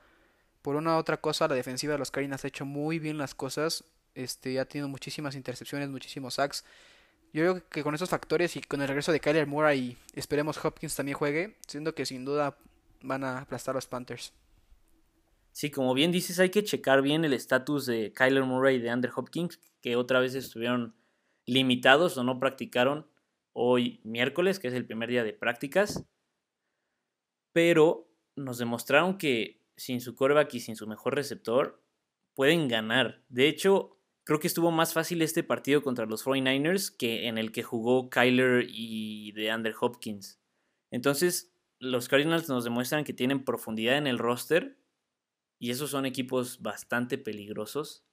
Por 0.61 0.75
una 0.75 0.95
u 0.95 0.97
otra 0.97 1.17
cosa, 1.17 1.47
la 1.47 1.55
defensiva 1.55 1.93
de 1.93 1.99
los 1.99 2.09
Cardinals 2.09 2.43
ha 2.43 2.47
hecho 2.47 2.65
muy 2.65 2.97
bien 2.97 3.17
las 3.19 3.35
cosas. 3.35 3.83
Este, 4.15 4.59
ha 4.59 4.65
tenido 4.65 4.87
muchísimas 4.87 5.35
intercepciones, 5.35 5.89
muchísimos 5.89 6.35
sacks. 6.35 6.65
Yo 7.31 7.41
creo 7.43 7.69
que 7.69 7.83
con 7.83 7.93
esos 7.93 8.09
factores 8.09 8.55
y 8.55 8.61
con 8.61 8.81
el 8.81 8.87
regreso 8.87 9.11
de 9.11 9.19
Kyler 9.19 9.45
Moore 9.45 9.75
y 9.75 9.97
esperemos 10.15 10.63
Hopkins 10.63 10.95
también 10.95 11.17
juegue, 11.17 11.57
siendo 11.67 11.93
que 11.93 12.05
sin 12.05 12.25
duda 12.25 12.57
van 13.01 13.23
a 13.23 13.39
aplastar 13.39 13.73
a 13.73 13.77
los 13.77 13.87
Panthers. 13.87 14.33
Sí, 15.55 15.71
como 15.71 15.93
bien 15.93 16.11
dices, 16.11 16.37
hay 16.41 16.49
que 16.49 16.65
checar 16.65 17.01
bien 17.01 17.23
el 17.23 17.31
estatus 17.31 17.85
de 17.85 18.11
Kyler 18.11 18.43
Murray 18.43 18.75
y 18.75 18.79
de 18.79 18.89
Andrew 18.89 19.13
Hopkins, 19.15 19.57
que 19.79 19.95
otra 19.95 20.19
vez 20.19 20.35
estuvieron 20.35 20.97
limitados 21.45 22.17
o 22.17 22.25
no 22.25 22.41
practicaron 22.41 23.07
hoy 23.53 24.01
miércoles, 24.03 24.59
que 24.59 24.67
es 24.67 24.73
el 24.73 24.85
primer 24.85 25.09
día 25.09 25.23
de 25.23 25.31
prácticas. 25.31 26.05
Pero 27.53 28.11
nos 28.35 28.57
demostraron 28.57 29.17
que 29.17 29.61
sin 29.77 30.01
su 30.01 30.13
coreback 30.13 30.55
y 30.55 30.59
sin 30.59 30.75
su 30.75 30.87
mejor 30.87 31.15
receptor 31.15 31.81
pueden 32.33 32.67
ganar. 32.67 33.23
De 33.29 33.47
hecho, 33.47 33.97
creo 34.25 34.41
que 34.41 34.47
estuvo 34.47 34.71
más 34.71 34.91
fácil 34.91 35.21
este 35.21 35.41
partido 35.41 35.81
contra 35.81 36.05
los 36.05 36.25
49ers 36.25 36.93
que 36.93 37.29
en 37.29 37.37
el 37.37 37.53
que 37.53 37.63
jugó 37.63 38.09
Kyler 38.09 38.65
y 38.67 39.31
de 39.31 39.51
Andrew 39.51 39.77
Hopkins. 39.79 40.37
Entonces, 40.91 41.55
los 41.79 42.09
Cardinals 42.09 42.49
nos 42.49 42.65
demuestran 42.65 43.05
que 43.05 43.13
tienen 43.13 43.45
profundidad 43.45 43.97
en 43.97 44.07
el 44.07 44.17
roster 44.17 44.77
y 45.65 45.71
esos 45.71 45.89
son 45.89 46.05
equipos 46.05 46.61
bastante 46.61 47.17
peligrosos. 47.17 48.05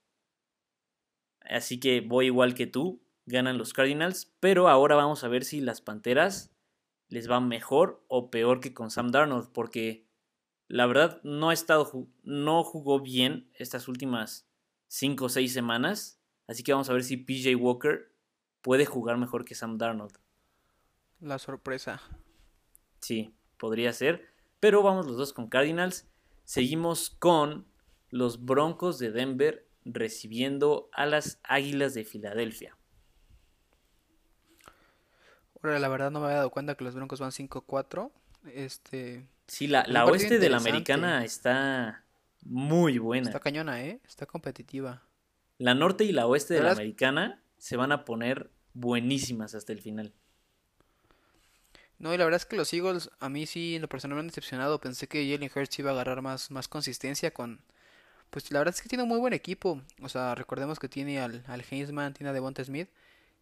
Así 1.41 1.79
que 1.79 2.01
voy 2.01 2.25
igual 2.25 2.55
que 2.55 2.65
tú, 2.65 3.03
ganan 3.27 3.59
los 3.59 3.73
Cardinals, 3.73 4.33
pero 4.39 4.69
ahora 4.69 4.95
vamos 4.95 5.23
a 5.23 5.27
ver 5.27 5.45
si 5.45 5.61
las 5.61 5.79
Panteras 5.79 6.51
les 7.09 7.29
va 7.29 7.39
mejor 7.39 8.03
o 8.07 8.31
peor 8.31 8.59
que 8.59 8.73
con 8.73 8.89
Sam 8.89 9.11
Darnold, 9.11 9.51
porque 9.51 10.07
la 10.67 10.87
verdad 10.87 11.21
no 11.21 11.51
ha 11.51 11.53
estado 11.53 12.09
no 12.23 12.63
jugó 12.63 13.01
bien 13.01 13.51
estas 13.53 13.87
últimas 13.87 14.49
5 14.87 15.25
o 15.25 15.29
6 15.29 15.53
semanas, 15.53 16.19
así 16.47 16.63
que 16.63 16.73
vamos 16.73 16.89
a 16.89 16.93
ver 16.93 17.03
si 17.03 17.17
PJ 17.17 17.55
Walker 17.55 18.15
puede 18.63 18.87
jugar 18.87 19.17
mejor 19.19 19.45
que 19.45 19.53
Sam 19.53 19.77
Darnold. 19.77 20.17
La 21.19 21.37
sorpresa. 21.37 22.01
Sí, 22.99 23.35
podría 23.57 23.93
ser, 23.93 24.33
pero 24.59 24.81
vamos 24.81 25.05
los 25.05 25.17
dos 25.17 25.33
con 25.33 25.49
Cardinals. 25.49 26.09
Seguimos 26.53 27.09
con 27.09 27.65
los 28.11 28.45
Broncos 28.45 28.99
de 28.99 29.09
Denver 29.09 29.67
recibiendo 29.85 30.87
a 30.93 31.07
las 31.07 31.39
Águilas 31.41 31.95
de 31.95 32.05
Filadelfia. 32.05 32.77
Ahora, 35.63 35.79
la 35.79 35.87
verdad 35.87 36.11
no 36.11 36.19
me 36.19 36.27
había 36.27 36.37
dado 36.37 36.51
cuenta 36.51 36.75
que 36.75 36.83
los 36.83 36.93
Broncos 36.93 37.19
van 37.19 37.31
5-4. 37.31 38.11
Este. 38.53 39.27
Sí, 39.47 39.65
la, 39.65 39.83
la 39.87 40.05
oeste 40.05 40.37
de 40.37 40.49
la 40.49 40.57
americana 40.57 41.25
está 41.25 42.05
muy 42.43 42.99
buena. 42.99 43.29
Está 43.29 43.39
cañona, 43.39 43.83
¿eh? 43.83 43.99
Está 44.07 44.27
competitiva. 44.27 45.01
La 45.57 45.73
norte 45.73 46.03
y 46.03 46.11
la 46.11 46.27
oeste 46.27 46.53
de 46.53 46.61
la 46.61 46.73
americana 46.73 47.41
se 47.57 47.77
van 47.77 47.91
a 47.91 48.05
poner 48.05 48.51
buenísimas 48.75 49.55
hasta 49.55 49.73
el 49.73 49.81
final. 49.81 50.13
No, 52.03 52.13
y 52.13 52.17
la 52.17 52.25
verdad 52.25 52.41
es 52.41 52.45
que 52.45 52.57
los 52.57 52.73
Eagles 52.73 53.09
a 53.21 53.29
mí 53.29 53.45
sí 53.45 53.77
en 53.77 53.81
lo 53.81 53.87
personal 53.87 54.15
me 54.15 54.19
han 54.19 54.27
decepcionado. 54.27 54.77
Pensé 54.81 55.07
que 55.07 55.25
Jalen 55.25 55.49
Hurts 55.55 55.79
iba 55.79 55.91
a 55.91 55.93
agarrar 55.93 56.21
más, 56.21 56.51
más 56.51 56.67
consistencia 56.67 57.31
con... 57.31 57.61
Pues 58.29 58.51
la 58.51 58.59
verdad 58.59 58.75
es 58.75 58.81
que 58.81 58.89
tiene 58.89 59.03
un 59.03 59.09
muy 59.09 59.19
buen 59.19 59.31
equipo. 59.31 59.81
O 60.01 60.09
sea, 60.09 60.35
recordemos 60.35 60.79
que 60.79 60.89
tiene 60.89 61.21
al, 61.21 61.45
al 61.47 61.63
tiene 61.63 62.29
a 62.29 62.33
Devonta 62.33 62.61
Smith. 62.61 62.89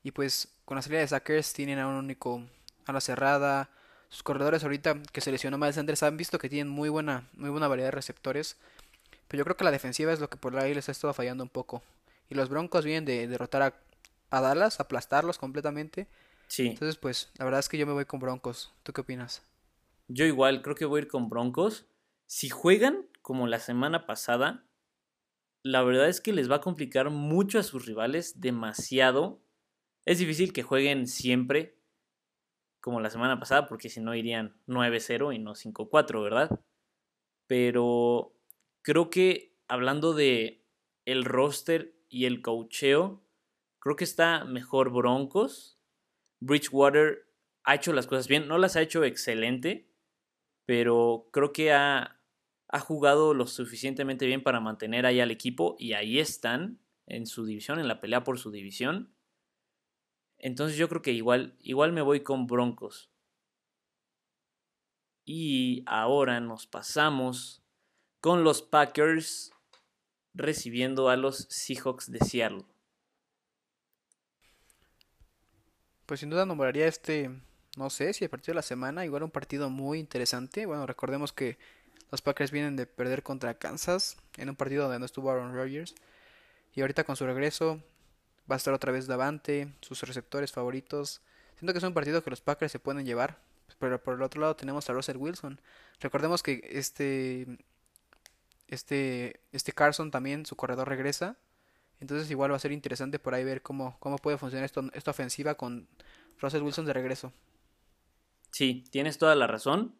Y 0.03 0.11
pues 0.11 0.47
con 0.63 0.75
la 0.75 0.83
salida 0.83 0.99
de 0.99 1.07
Sackers 1.07 1.53
tienen 1.53 1.79
a 1.79 1.87
un 1.87 1.95
único 1.95 2.43
a 2.85 2.93
la 2.93 3.01
cerrada. 3.01 3.71
Sus 4.09 4.21
corredores 4.21 4.61
ahorita 4.63 5.01
que 5.11 5.21
seleccionó 5.21 5.57
Miles 5.57 5.73
Sanders 5.73 6.03
han 6.03 6.15
visto 6.15 6.37
que 6.37 6.47
tienen 6.47 6.71
muy 6.71 6.89
buena, 6.89 7.27
muy 7.33 7.49
buena 7.49 7.67
variedad 7.67 7.87
de 7.87 7.95
receptores. 7.95 8.57
Pero 9.27 9.39
yo 9.39 9.43
creo 9.43 9.57
que 9.57 9.63
la 9.63 9.71
defensiva 9.71 10.13
es 10.13 10.19
lo 10.19 10.29
que 10.29 10.37
por 10.37 10.55
ahí 10.59 10.75
les 10.75 10.87
ha 10.87 10.91
estado 10.91 11.15
fallando 11.15 11.43
un 11.43 11.49
poco. 11.49 11.81
Y 12.29 12.35
los 12.35 12.47
Broncos 12.47 12.85
vienen 12.85 13.05
de 13.05 13.27
derrotar 13.27 13.63
a, 13.63 13.73
a 14.29 14.39
Dallas, 14.39 14.79
aplastarlos 14.79 15.39
completamente. 15.39 16.05
Sí. 16.51 16.67
Entonces, 16.67 16.97
pues, 16.97 17.31
la 17.37 17.45
verdad 17.45 17.61
es 17.61 17.69
que 17.69 17.77
yo 17.77 17.87
me 17.87 17.93
voy 17.93 18.03
con 18.03 18.19
Broncos. 18.19 18.73
¿Tú 18.83 18.91
qué 18.91 18.99
opinas? 18.99 19.41
Yo 20.09 20.25
igual, 20.25 20.61
creo 20.61 20.75
que 20.75 20.83
voy 20.83 20.99
a 20.99 21.03
ir 21.03 21.07
con 21.07 21.29
Broncos. 21.29 21.87
Si 22.25 22.49
juegan 22.49 23.07
como 23.21 23.47
la 23.47 23.57
semana 23.57 24.05
pasada, 24.05 24.65
la 25.63 25.81
verdad 25.81 26.09
es 26.09 26.19
que 26.19 26.33
les 26.33 26.51
va 26.51 26.57
a 26.57 26.61
complicar 26.61 27.09
mucho 27.09 27.57
a 27.57 27.63
sus 27.63 27.85
rivales, 27.85 28.41
demasiado. 28.41 29.39
Es 30.05 30.19
difícil 30.19 30.51
que 30.51 30.61
jueguen 30.61 31.07
siempre 31.07 31.79
como 32.81 32.99
la 32.99 33.11
semana 33.11 33.39
pasada, 33.39 33.65
porque 33.65 33.87
si 33.87 34.01
no 34.01 34.13
irían 34.13 34.59
9-0 34.67 35.33
y 35.33 35.39
no 35.39 35.55
5-4, 35.55 36.21
¿verdad? 36.21 36.59
Pero 37.47 38.33
creo 38.81 39.09
que 39.09 39.55
hablando 39.69 40.13
de 40.13 40.65
el 41.05 41.23
roster 41.23 41.95
y 42.09 42.25
el 42.25 42.41
coacheo, 42.41 43.23
creo 43.79 43.95
que 43.95 44.03
está 44.03 44.43
mejor 44.43 44.91
Broncos. 44.91 45.77
Bridgewater 46.41 47.27
ha 47.63 47.75
hecho 47.75 47.93
las 47.93 48.07
cosas 48.07 48.27
bien, 48.27 48.47
no 48.47 48.57
las 48.57 48.75
ha 48.75 48.81
hecho 48.81 49.03
excelente, 49.03 49.87
pero 50.65 51.29
creo 51.31 51.53
que 51.53 51.71
ha, 51.71 52.19
ha 52.67 52.79
jugado 52.79 53.33
lo 53.33 53.47
suficientemente 53.47 54.25
bien 54.25 54.43
para 54.43 54.59
mantener 54.59 55.05
ahí 55.05 55.19
al 55.19 55.31
equipo 55.31 55.75
y 55.79 55.93
ahí 55.93 56.19
están 56.19 56.79
en 57.05 57.27
su 57.27 57.45
división, 57.45 57.79
en 57.79 57.87
la 57.87 57.99
pelea 57.99 58.23
por 58.23 58.39
su 58.39 58.51
división. 58.51 59.13
Entonces 60.37 60.77
yo 60.77 60.89
creo 60.89 61.01
que 61.01 61.11
igual, 61.11 61.55
igual 61.59 61.91
me 61.91 62.01
voy 62.01 62.21
con 62.21 62.47
Broncos. 62.47 63.11
Y 65.23 65.83
ahora 65.85 66.39
nos 66.39 66.65
pasamos 66.65 67.63
con 68.19 68.43
los 68.43 68.63
Packers 68.63 69.51
recibiendo 70.33 71.09
a 71.09 71.17
los 71.17 71.47
Seahawks 71.49 72.11
de 72.11 72.19
Seattle. 72.19 72.65
Pues 76.11 76.19
sin 76.19 76.29
duda 76.29 76.45
nombraría 76.45 76.87
este, 76.87 77.31
no 77.77 77.89
sé 77.89 78.11
si 78.11 78.25
el 78.25 78.29
partido 78.29 78.51
de 78.51 78.55
la 78.55 78.63
semana, 78.63 79.05
igual 79.05 79.23
un 79.23 79.31
partido 79.31 79.69
muy 79.69 79.97
interesante. 79.97 80.65
Bueno, 80.65 80.85
recordemos 80.85 81.31
que 81.31 81.57
los 82.11 82.21
Packers 82.21 82.51
vienen 82.51 82.75
de 82.75 82.85
perder 82.85 83.23
contra 83.23 83.53
Kansas 83.53 84.17
en 84.35 84.49
un 84.49 84.57
partido 84.57 84.83
donde 84.83 84.99
no 84.99 85.05
estuvo 85.05 85.31
Aaron 85.31 85.55
Rodgers. 85.55 85.95
Y 86.75 86.81
ahorita 86.81 87.05
con 87.05 87.15
su 87.15 87.25
regreso 87.25 87.81
va 88.51 88.55
a 88.55 88.57
estar 88.57 88.73
otra 88.73 88.91
vez 88.91 89.07
Davante, 89.07 89.71
sus 89.79 90.01
receptores 90.01 90.51
favoritos. 90.51 91.21
Siento 91.57 91.71
que 91.71 91.77
es 91.77 91.85
un 91.85 91.93
partido 91.93 92.21
que 92.21 92.29
los 92.29 92.41
Packers 92.41 92.73
se 92.73 92.79
pueden 92.79 93.05
llevar. 93.05 93.37
Pero 93.79 94.03
por 94.03 94.15
el 94.15 94.21
otro 94.21 94.41
lado 94.41 94.57
tenemos 94.57 94.89
a 94.89 94.93
Russell 94.93 95.15
Wilson. 95.15 95.61
Recordemos 96.01 96.43
que 96.43 96.67
este 96.73 97.47
este 98.67 99.39
este 99.53 99.71
Carson 99.71 100.11
también 100.11 100.45
su 100.45 100.57
corredor 100.57 100.89
regresa. 100.89 101.37
Entonces 102.01 102.29
igual 102.31 102.51
va 102.51 102.55
a 102.55 102.59
ser 102.59 102.71
interesante 102.71 103.19
por 103.19 103.33
ahí 103.33 103.43
ver 103.43 103.61
cómo, 103.61 103.95
cómo 103.99 104.17
puede 104.17 104.37
funcionar 104.37 104.65
esto, 104.65 104.83
esta 104.93 105.11
ofensiva 105.11 105.55
con 105.55 105.87
Russell 106.39 106.63
Wilson 106.63 106.85
de 106.85 106.93
regreso. 106.93 107.31
Sí, 108.51 108.83
tienes 108.89 109.17
toda 109.17 109.35
la 109.35 109.47
razón. 109.47 109.95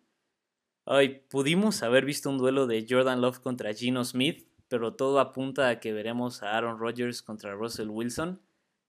Hoy 0.84 1.22
pudimos 1.30 1.84
haber 1.84 2.04
visto 2.04 2.30
un 2.30 2.40
duelo 2.40 2.66
de 2.68 2.86
Jordan 2.90 3.22
Love 3.22 3.40
contra 3.40 3.74
Gino 3.74 4.04
Smith, 4.04 4.48
pero 4.68 4.96
todo 4.96 5.20
apunta 5.20 5.70
a 5.70 5.80
que 5.80 5.94
veremos 5.94 6.42
a 6.42 6.58
Aaron 6.58 6.80
Rodgers 6.80 7.22
contra 7.22 7.54
Russell 7.54 7.90
Wilson, 7.90 8.42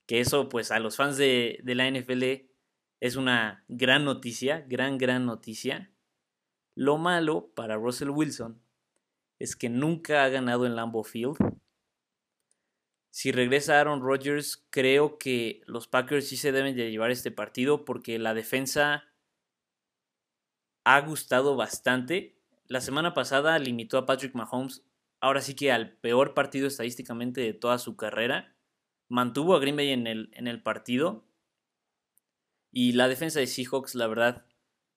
que 0.06 0.20
eso 0.20 0.48
pues 0.48 0.70
a 0.70 0.80
los 0.80 0.96
fans 0.96 1.18
de, 1.18 1.60
de 1.62 1.74
la 1.74 1.90
NFL 1.90 2.48
es 3.00 3.16
una 3.16 3.64
gran 3.68 4.04
noticia, 4.04 4.64
gran, 4.66 4.96
gran 4.96 5.26
noticia. 5.26 5.92
Lo 6.74 6.96
malo 6.96 7.52
para 7.54 7.76
Russell 7.76 8.10
Wilson 8.10 8.62
es 9.38 9.54
que 9.54 9.68
nunca 9.68 10.24
ha 10.24 10.28
ganado 10.28 10.64
en 10.64 10.76
Lambeau 10.76 11.04
Field. 11.04 11.36
Si 13.12 13.30
regresa 13.30 13.78
Aaron 13.78 14.00
Rodgers, 14.00 14.66
creo 14.70 15.18
que 15.18 15.60
los 15.66 15.86
Packers 15.86 16.26
sí 16.26 16.38
se 16.38 16.50
deben 16.50 16.74
de 16.74 16.90
llevar 16.90 17.10
este 17.10 17.30
partido 17.30 17.84
porque 17.84 18.18
la 18.18 18.32
defensa 18.32 19.04
ha 20.84 21.00
gustado 21.02 21.54
bastante. 21.54 22.40
La 22.68 22.80
semana 22.80 23.12
pasada 23.12 23.58
limitó 23.58 23.98
a 23.98 24.06
Patrick 24.06 24.34
Mahomes, 24.34 24.82
ahora 25.20 25.42
sí 25.42 25.54
que 25.54 25.70
al 25.70 25.92
peor 25.98 26.32
partido 26.32 26.66
estadísticamente 26.66 27.42
de 27.42 27.52
toda 27.52 27.76
su 27.76 27.96
carrera. 27.96 28.56
Mantuvo 29.10 29.54
a 29.54 29.60
Green 29.60 29.76
Bay 29.76 29.90
en 29.90 30.06
el, 30.06 30.30
en 30.32 30.46
el 30.46 30.62
partido. 30.62 31.26
Y 32.70 32.92
la 32.92 33.08
defensa 33.08 33.40
de 33.40 33.46
Seahawks, 33.46 33.94
la 33.94 34.06
verdad, 34.06 34.46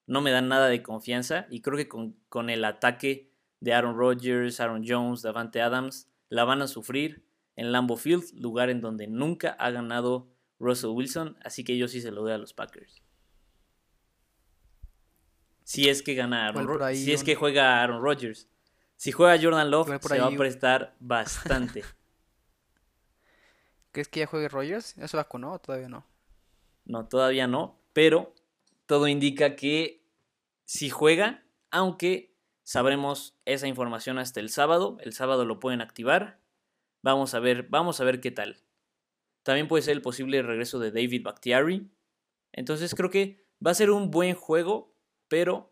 no 0.08 0.22
me 0.22 0.32
da 0.32 0.40
nada 0.40 0.70
de 0.70 0.82
confianza. 0.82 1.48
Y 1.50 1.62
creo 1.62 1.76
que 1.76 1.90
con, 1.90 2.16
con 2.30 2.50
el 2.50 2.64
ataque 2.64 3.34
de 3.60 3.74
Aaron 3.74 3.98
Rodgers, 3.98 4.62
Aaron 4.62 4.86
Jones, 4.88 5.22
Davante 5.22 5.62
Adams, 5.62 6.10
la 6.30 6.46
van 6.46 6.62
a 6.62 6.68
sufrir 6.68 7.26
en 7.56 7.72
Lambeau 7.72 7.98
Field, 7.98 8.34
lugar 8.34 8.70
en 8.70 8.82
donde 8.82 9.08
nunca 9.08 9.52
ha 9.60 9.72
ganado 9.72 10.28
Russell 10.60 10.92
Wilson, 10.92 11.38
así 11.44 11.64
que 11.64 11.78
yo 11.78 11.88
sí 11.88 12.02
se 12.02 12.12
lo 12.12 12.22
doy 12.22 12.34
a 12.34 12.38
los 12.38 12.54
Packers. 12.54 13.02
Si 15.64 15.90
es 15.90 16.04
que 16.04 16.14
gana 16.14 16.48
Aaron 16.48 16.96
si 16.96 17.12
es 17.12 17.24
que 17.24 17.36
juega 17.36 17.82
Aaron 17.82 18.02
Rodgers. 18.02 18.48
Si 18.98 19.12
juega 19.12 19.42
Jordan 19.42 19.72
Love, 19.72 20.00
se 20.02 20.20
va 20.20 20.28
a 20.28 20.32
prestar 20.32 20.96
bastante. 21.00 21.84
¿Crees 23.92 24.08
que 24.08 24.22
ya 24.22 24.28
juegue 24.28 24.48
Rodgers? 24.48 24.96
¿Ya 24.96 25.08
se 25.08 25.18
vacunó 25.18 25.54
o 25.54 25.60
todavía 25.60 25.90
no? 25.90 26.06
No, 26.86 27.08
todavía 27.08 27.48
no, 27.48 27.80
pero 27.94 28.34
todo 28.86 29.08
indica 29.08 29.56
que 29.56 30.06
si 30.66 30.90
juega, 30.90 31.44
aunque 31.72 32.36
sabremos 32.64 33.36
esa 33.46 33.68
información 33.68 34.20
hasta 34.20 34.40
el 34.40 34.50
sábado, 34.50 34.98
el 35.02 35.14
sábado 35.14 35.46
lo 35.46 35.60
pueden 35.60 35.82
activar. 35.82 36.40
Vamos 37.06 37.36
a 37.36 37.40
ver, 37.40 37.68
vamos 37.70 38.02
a 38.02 38.04
ver 38.04 38.20
qué 38.20 38.32
tal. 38.32 38.64
También 39.44 39.68
puede 39.68 39.84
ser 39.84 39.96
el 39.96 40.02
posible 40.02 40.42
regreso 40.42 40.80
de 40.80 40.90
David 40.90 41.22
Bakhtiari. 41.22 41.88
Entonces 42.52 42.96
creo 42.96 43.12
que 43.12 43.46
va 43.64 43.70
a 43.70 43.76
ser 43.76 43.92
un 43.92 44.10
buen 44.10 44.34
juego, 44.34 44.92
pero 45.28 45.72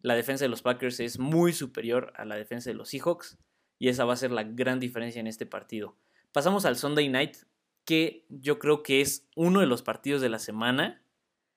la 0.00 0.16
defensa 0.16 0.44
de 0.44 0.48
los 0.48 0.62
Packers 0.62 0.98
es 0.98 1.20
muy 1.20 1.52
superior 1.52 2.12
a 2.16 2.24
la 2.24 2.34
defensa 2.34 2.70
de 2.70 2.74
los 2.74 2.88
Seahawks 2.88 3.38
y 3.78 3.86
esa 3.86 4.04
va 4.04 4.14
a 4.14 4.16
ser 4.16 4.32
la 4.32 4.42
gran 4.42 4.80
diferencia 4.80 5.20
en 5.20 5.28
este 5.28 5.46
partido. 5.46 5.96
Pasamos 6.32 6.64
al 6.64 6.76
Sunday 6.76 7.08
Night, 7.08 7.36
que 7.84 8.26
yo 8.28 8.58
creo 8.58 8.82
que 8.82 9.00
es 9.00 9.28
uno 9.36 9.60
de 9.60 9.66
los 9.66 9.82
partidos 9.82 10.22
de 10.22 10.28
la 10.28 10.40
semana. 10.40 11.04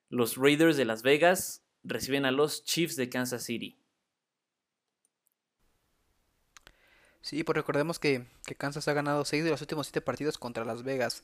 Los 0.10 0.38
Raiders 0.38 0.77
de 0.77 0.86
Las 0.86 1.01
Vegas 1.01 1.65
reciben 1.84 2.25
a 2.25 2.32
los 2.32 2.65
Chiefs 2.65 2.95
de 2.95 3.10
Kansas 3.10 3.41
City. 3.41 3.80
Sí, 7.27 7.43
pues 7.43 7.57
recordemos 7.57 7.99
que, 7.99 8.25
que 8.45 8.55
Kansas 8.55 8.87
ha 8.87 8.93
ganado 8.93 9.25
6 9.25 9.43
de 9.43 9.49
los 9.49 9.59
últimos 9.59 9.87
7 9.87 9.99
partidos 9.99 10.37
contra 10.37 10.63
Las 10.63 10.83
Vegas. 10.83 11.23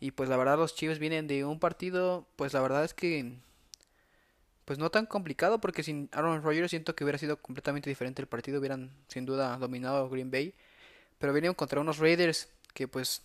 Y 0.00 0.12
pues 0.12 0.30
la 0.30 0.38
verdad 0.38 0.56
los 0.56 0.74
Chiefs 0.74 0.98
vienen 0.98 1.26
de 1.26 1.44
un 1.44 1.60
partido, 1.60 2.26
pues 2.36 2.54
la 2.54 2.62
verdad 2.62 2.84
es 2.84 2.94
que 2.94 3.34
pues 4.64 4.78
no 4.78 4.90
tan 4.90 5.04
complicado 5.04 5.60
porque 5.60 5.82
sin 5.82 6.08
Aaron 6.12 6.42
Rodgers 6.42 6.70
siento 6.70 6.94
que 6.94 7.04
hubiera 7.04 7.18
sido 7.18 7.36
completamente 7.36 7.90
diferente 7.90 8.22
el 8.22 8.28
partido, 8.28 8.60
hubieran 8.60 8.92
sin 9.08 9.26
duda 9.26 9.58
dominado 9.58 10.08
Green 10.08 10.30
Bay, 10.30 10.54
pero 11.18 11.34
vinieron 11.34 11.54
contra 11.54 11.82
unos 11.82 11.98
Raiders 11.98 12.48
que 12.72 12.88
pues 12.88 13.20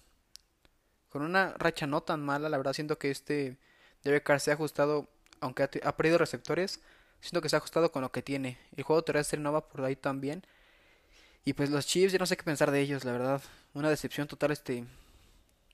con 1.07 1.21
una 1.21 1.53
racha 1.57 1.87
no 1.87 2.01
tan 2.01 2.21
mala, 2.25 2.49
la 2.49 2.57
verdad 2.57 2.73
siento 2.73 2.97
que 2.97 3.09
este 3.09 3.55
Derek 4.03 4.23
Carr 4.23 4.41
se 4.41 4.51
ha 4.51 4.55
ajustado, 4.55 5.07
aunque 5.39 5.63
ha, 5.63 5.95
perdido 5.95 6.17
receptores, 6.17 6.81
siento 7.21 7.41
que 7.41 7.47
se 7.47 7.55
ha 7.55 7.59
ajustado 7.59 7.93
con 7.93 8.01
lo 8.01 8.11
que 8.11 8.21
tiene. 8.21 8.57
El 8.75 8.83
juego 8.83 9.01
terrestre 9.03 9.39
no 9.39 9.53
va 9.53 9.69
por 9.69 9.85
ahí 9.85 9.95
también. 9.95 10.43
Y 11.47 11.53
pues 11.53 11.69
los 11.69 11.87
Chiefs, 11.87 12.11
ya 12.11 12.19
no 12.19 12.25
sé 12.25 12.35
qué 12.35 12.43
pensar 12.43 12.71
de 12.71 12.81
ellos, 12.81 13.05
la 13.05 13.13
verdad. 13.13 13.41
Una 13.73 13.89
decepción 13.89 14.27
total 14.27 14.51
este, 14.51 14.83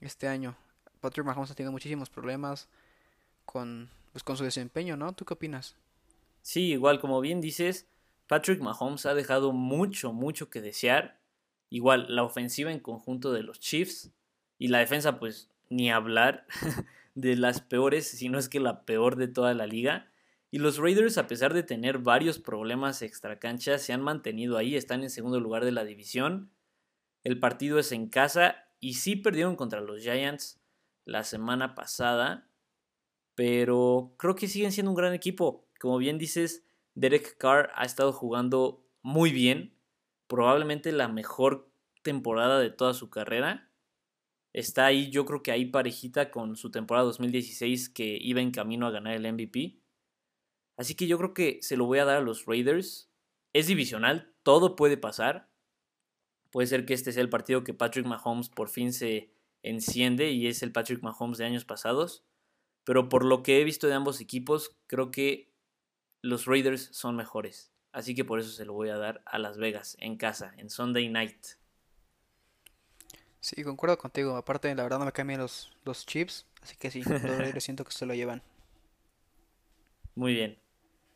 este 0.00 0.28
año. 0.28 0.54
Patrick 1.00 1.26
Mahomes 1.26 1.50
ha 1.50 1.56
tenido 1.56 1.72
muchísimos 1.72 2.08
problemas 2.10 2.68
con, 3.44 3.90
pues, 4.12 4.22
con 4.22 4.36
su 4.36 4.44
desempeño, 4.44 4.96
¿no? 4.96 5.14
¿Tú 5.14 5.24
qué 5.24 5.34
opinas? 5.34 5.74
Sí, 6.42 6.70
igual 6.70 7.00
como 7.00 7.20
bien 7.20 7.40
dices, 7.40 7.88
Patrick 8.28 8.60
Mahomes 8.60 9.04
ha 9.04 9.14
dejado 9.14 9.50
mucho, 9.50 10.12
mucho 10.12 10.48
que 10.48 10.60
desear. 10.60 11.18
Igual 11.70 12.06
la 12.08 12.22
ofensiva 12.22 12.70
en 12.70 12.78
conjunto 12.78 13.32
de 13.32 13.42
los 13.42 13.58
Chiefs 13.58 14.12
y 14.60 14.68
la 14.68 14.78
defensa, 14.78 15.18
pues 15.18 15.50
ni 15.70 15.90
hablar 15.90 16.46
de 17.16 17.34
las 17.34 17.60
peores, 17.60 18.08
si 18.08 18.28
no 18.28 18.38
es 18.38 18.48
que 18.48 18.60
la 18.60 18.84
peor 18.84 19.16
de 19.16 19.26
toda 19.26 19.54
la 19.54 19.66
liga. 19.66 20.06
Y 20.54 20.58
los 20.58 20.78
Raiders, 20.78 21.18
a 21.18 21.26
pesar 21.26 21.52
de 21.52 21.64
tener 21.64 21.98
varios 21.98 22.38
problemas 22.38 23.02
extracancha, 23.02 23.76
se 23.76 23.92
han 23.92 24.02
mantenido 24.02 24.56
ahí, 24.56 24.76
están 24.76 25.02
en 25.02 25.10
segundo 25.10 25.40
lugar 25.40 25.64
de 25.64 25.72
la 25.72 25.84
división. 25.84 26.52
El 27.24 27.40
partido 27.40 27.80
es 27.80 27.90
en 27.90 28.06
casa 28.06 28.68
y 28.78 28.94
sí 28.94 29.16
perdieron 29.16 29.56
contra 29.56 29.80
los 29.80 30.00
Giants, 30.02 30.62
la 31.06 31.24
semana 31.24 31.74
pasada, 31.74 32.48
pero 33.34 34.14
creo 34.16 34.36
que 34.36 34.46
siguen 34.46 34.70
siendo 34.70 34.92
un 34.92 34.96
gran 34.96 35.12
equipo. 35.12 35.66
Como 35.80 35.98
bien 35.98 36.18
dices, 36.18 36.64
Derek 36.94 37.36
Carr 37.36 37.72
ha 37.74 37.84
estado 37.84 38.12
jugando 38.12 38.86
muy 39.02 39.32
bien, 39.32 39.74
probablemente 40.28 40.92
la 40.92 41.08
mejor 41.08 41.68
temporada 42.02 42.60
de 42.60 42.70
toda 42.70 42.94
su 42.94 43.10
carrera. 43.10 43.72
Está 44.52 44.86
ahí, 44.86 45.10
yo 45.10 45.24
creo 45.24 45.42
que 45.42 45.50
ahí 45.50 45.66
parejita 45.66 46.30
con 46.30 46.54
su 46.54 46.70
temporada 46.70 47.06
2016 47.06 47.88
que 47.88 48.16
iba 48.20 48.40
en 48.40 48.52
camino 48.52 48.86
a 48.86 48.92
ganar 48.92 49.14
el 49.14 49.32
MVP. 49.32 49.80
Así 50.76 50.94
que 50.94 51.06
yo 51.06 51.18
creo 51.18 51.34
que 51.34 51.58
se 51.62 51.76
lo 51.76 51.86
voy 51.86 51.98
a 51.98 52.04
dar 52.04 52.16
a 52.16 52.20
los 52.20 52.46
Raiders. 52.46 53.10
Es 53.52 53.66
divisional, 53.66 54.34
todo 54.42 54.76
puede 54.76 54.96
pasar. 54.96 55.48
Puede 56.50 56.66
ser 56.66 56.86
que 56.86 56.94
este 56.94 57.12
sea 57.12 57.22
el 57.22 57.30
partido 57.30 57.64
que 57.64 57.74
Patrick 57.74 58.06
Mahomes 58.06 58.48
por 58.48 58.68
fin 58.68 58.92
se 58.92 59.30
enciende 59.62 60.30
y 60.30 60.46
es 60.46 60.62
el 60.62 60.72
Patrick 60.72 61.02
Mahomes 61.02 61.38
de 61.38 61.44
años 61.44 61.64
pasados. 61.64 62.24
Pero 62.84 63.08
por 63.08 63.24
lo 63.24 63.42
que 63.42 63.60
he 63.60 63.64
visto 63.64 63.86
de 63.86 63.94
ambos 63.94 64.20
equipos, 64.20 64.76
creo 64.86 65.10
que 65.10 65.52
los 66.22 66.46
Raiders 66.46 66.90
son 66.92 67.16
mejores. 67.16 67.72
Así 67.92 68.14
que 68.14 68.24
por 68.24 68.40
eso 68.40 68.50
se 68.50 68.64
lo 68.64 68.72
voy 68.72 68.88
a 68.88 68.96
dar 68.96 69.22
a 69.24 69.38
Las 69.38 69.56
Vegas, 69.56 69.96
en 70.00 70.16
casa, 70.16 70.52
en 70.56 70.68
Sunday 70.68 71.08
Night. 71.08 71.46
Sí, 73.40 73.62
concuerdo 73.62 73.98
contigo. 73.98 74.36
Aparte, 74.36 74.74
la 74.74 74.82
verdad 74.82 74.98
no 74.98 75.04
me 75.04 75.12
cambian 75.12 75.40
los, 75.40 75.70
los 75.84 76.04
chips. 76.06 76.46
Así 76.62 76.76
que 76.76 76.90
sí, 76.90 77.02
los 77.02 77.22
Raiders 77.22 77.62
siento 77.62 77.84
que 77.84 77.92
se 77.92 78.06
lo 78.06 78.14
llevan. 78.14 78.42
Muy 80.14 80.34
bien. 80.34 80.63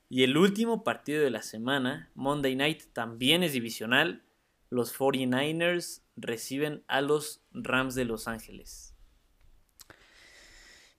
Y 0.09 0.23
el 0.23 0.37
último 0.37 0.85
partido 0.85 1.23
de 1.23 1.31
la 1.31 1.43
semana, 1.43 2.11
Monday 2.15 2.57
Night, 2.57 2.85
también 2.93 3.43
es 3.43 3.53
divisional 3.53 4.25
los 4.71 4.97
49ers 4.99 6.03
reciben 6.17 6.85
a 6.89 7.01
los 7.01 7.41
Rams 7.53 7.95
de 7.95 8.05
Los 8.05 8.29
Ángeles. 8.29 8.95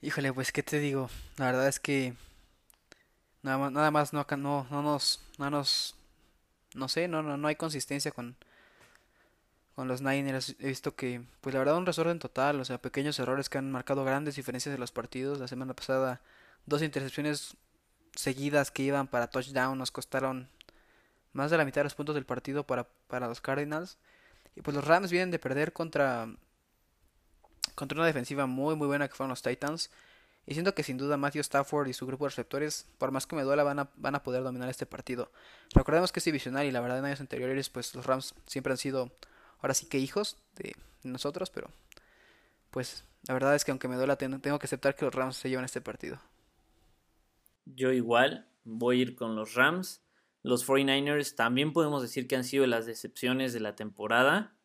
Híjole, 0.02 0.34
pues 0.34 0.52
qué 0.52 0.63
te 0.63 0.80
digo, 0.80 1.10
la 1.38 1.45
verdad 1.45 1.67
es 1.67 1.80
que 1.80 2.13
nada 3.43 3.58
más, 3.58 3.72
nada 3.72 3.91
más 3.91 4.13
no, 4.13 4.26
no, 4.38 4.67
no 4.69 4.82
nos, 4.82 5.22
no 5.38 5.50
nos, 5.50 5.95
no 6.74 6.88
sé, 6.88 7.08
no, 7.08 7.22
no, 7.22 7.38
no 7.38 7.48
hay 7.48 7.56
consistencia 7.56 8.12
con, 8.12 8.38
con 9.76 9.88
los 9.88 10.02
Niners. 10.02 10.56
He 10.60 10.67
visto 10.67 10.95
que, 10.95 11.22
pues 11.41 11.54
la 11.54 11.60
verdad, 11.60 11.78
un 11.78 11.86
desorden 11.86 12.17
total, 12.19 12.60
o 12.62 12.65
sea, 12.65 12.82
pequeños 12.82 13.19
errores 13.19 13.50
que 13.50 13.58
han 13.58 13.72
marcado 13.72 14.06
grandes 14.06 14.36
diferencias 14.36 14.74
de 14.74 14.80
los 14.80 14.91
partidos. 14.91 15.39
La 15.39 15.50
semana 15.50 15.74
pasada, 15.74 16.22
dos 16.65 16.82
intercepciones 16.82 17.58
seguidas 18.20 18.70
que 18.70 18.84
iban 18.84 19.08
para 19.08 19.28
touchdown 19.28 19.78
nos 19.78 19.92
costaron 19.92 20.50
más 21.32 21.52
de 21.52 21.58
la 21.58 21.64
mitad 21.64 21.80
de 21.80 21.86
los 21.86 21.96
puntos 21.96 22.16
del 22.16 22.26
partido 22.26 22.66
para, 22.66 22.86
para 23.08 23.30
los 23.30 23.40
Cardinals. 23.40 23.98
Y 24.58 24.62
pues 24.62 24.76
los 24.76 24.86
Rams 24.86 25.10
vienen 25.10 25.32
de 25.32 25.40
perder 25.40 25.72
contra, 25.72 26.28
contra 27.76 27.98
una 27.98 28.06
defensiva 28.06 28.46
muy 28.46 28.76
muy 28.76 28.88
buena 28.88 29.08
que 29.08 29.16
fueron 29.16 29.30
los 29.30 29.42
Titans. 29.42 29.90
Y 30.46 30.54
siento 30.54 30.76
que 30.76 30.84
sin 30.84 30.98
duda 30.98 31.16
Matthew 31.16 31.42
Stafford 31.42 31.88
y 31.88 31.94
su 31.94 32.06
grupo 32.08 32.26
de 32.26 32.32
receptores, 32.32 32.88
por 32.98 33.12
más 33.12 33.26
que 33.26 33.38
me 33.38 33.44
duela, 33.44 33.64
van 33.64 33.80
a, 33.80 33.90
van 33.96 34.16
a 34.16 34.24
poder 34.24 34.44
dominar 34.44 34.68
este 34.68 34.86
partido. 34.86 35.32
Recordemos 35.74 36.12
que 36.12 36.20
es 36.20 36.26
divisional 36.26 36.66
y 36.66 36.72
la 36.72 36.82
verdad 36.82 37.00
en 37.00 37.06
años 37.06 37.22
anteriores 37.22 37.70
pues 37.70 37.96
los 37.96 38.06
Rams 38.06 38.36
siempre 38.48 38.74
han 38.74 38.78
sido 38.78 39.12
ahora 39.62 39.74
sí 39.74 39.86
que 39.86 39.98
hijos 39.98 40.36
de 40.56 40.76
nosotros, 41.04 41.52
pero 41.52 41.70
pues 42.72 43.06
la 43.28 43.34
verdad 43.34 43.56
es 43.56 43.64
que 43.64 43.72
aunque 43.72 43.88
me 43.88 43.96
duela 43.96 44.18
tengo 44.18 44.60
que 44.60 44.66
aceptar 44.66 44.96
que 44.96 45.06
los 45.06 45.16
Rams 45.16 45.38
se 45.38 45.50
llevan 45.50 45.64
este 45.64 45.80
partido. 45.80 46.20
Yo 47.76 47.92
igual 47.92 48.48
voy 48.64 49.00
a 49.00 49.02
ir 49.02 49.16
con 49.16 49.36
los 49.36 49.56
Rams. 49.56 50.04
Los 50.42 50.68
49ers 50.68 51.36
también 51.36 51.74
podemos 51.74 52.02
decir 52.02 52.28
que 52.28 52.36
han 52.36 52.44
sido 52.44 52.66
las 52.66 52.86
decepciones 52.86 53.54
de 53.54 53.60
la 53.60 53.76
temporada. 53.76 54.56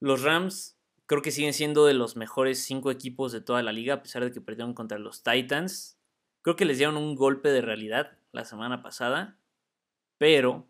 Los 0.00 0.22
Rams 0.22 0.78
creo 1.06 1.22
que 1.22 1.30
siguen 1.30 1.54
siendo 1.54 1.86
de 1.86 1.94
los 1.94 2.16
mejores 2.16 2.62
cinco 2.62 2.90
equipos 2.90 3.32
de 3.32 3.40
toda 3.40 3.62
la 3.62 3.72
liga, 3.72 3.94
a 3.94 4.02
pesar 4.02 4.24
de 4.24 4.32
que 4.32 4.40
perdieron 4.40 4.74
contra 4.74 4.98
los 4.98 5.22
Titans. 5.22 5.98
Creo 6.42 6.56
que 6.56 6.64
les 6.64 6.78
dieron 6.78 6.96
un 6.96 7.14
golpe 7.16 7.48
de 7.50 7.60
realidad 7.60 8.18
la 8.32 8.44
semana 8.44 8.82
pasada, 8.82 9.38
pero 10.18 10.68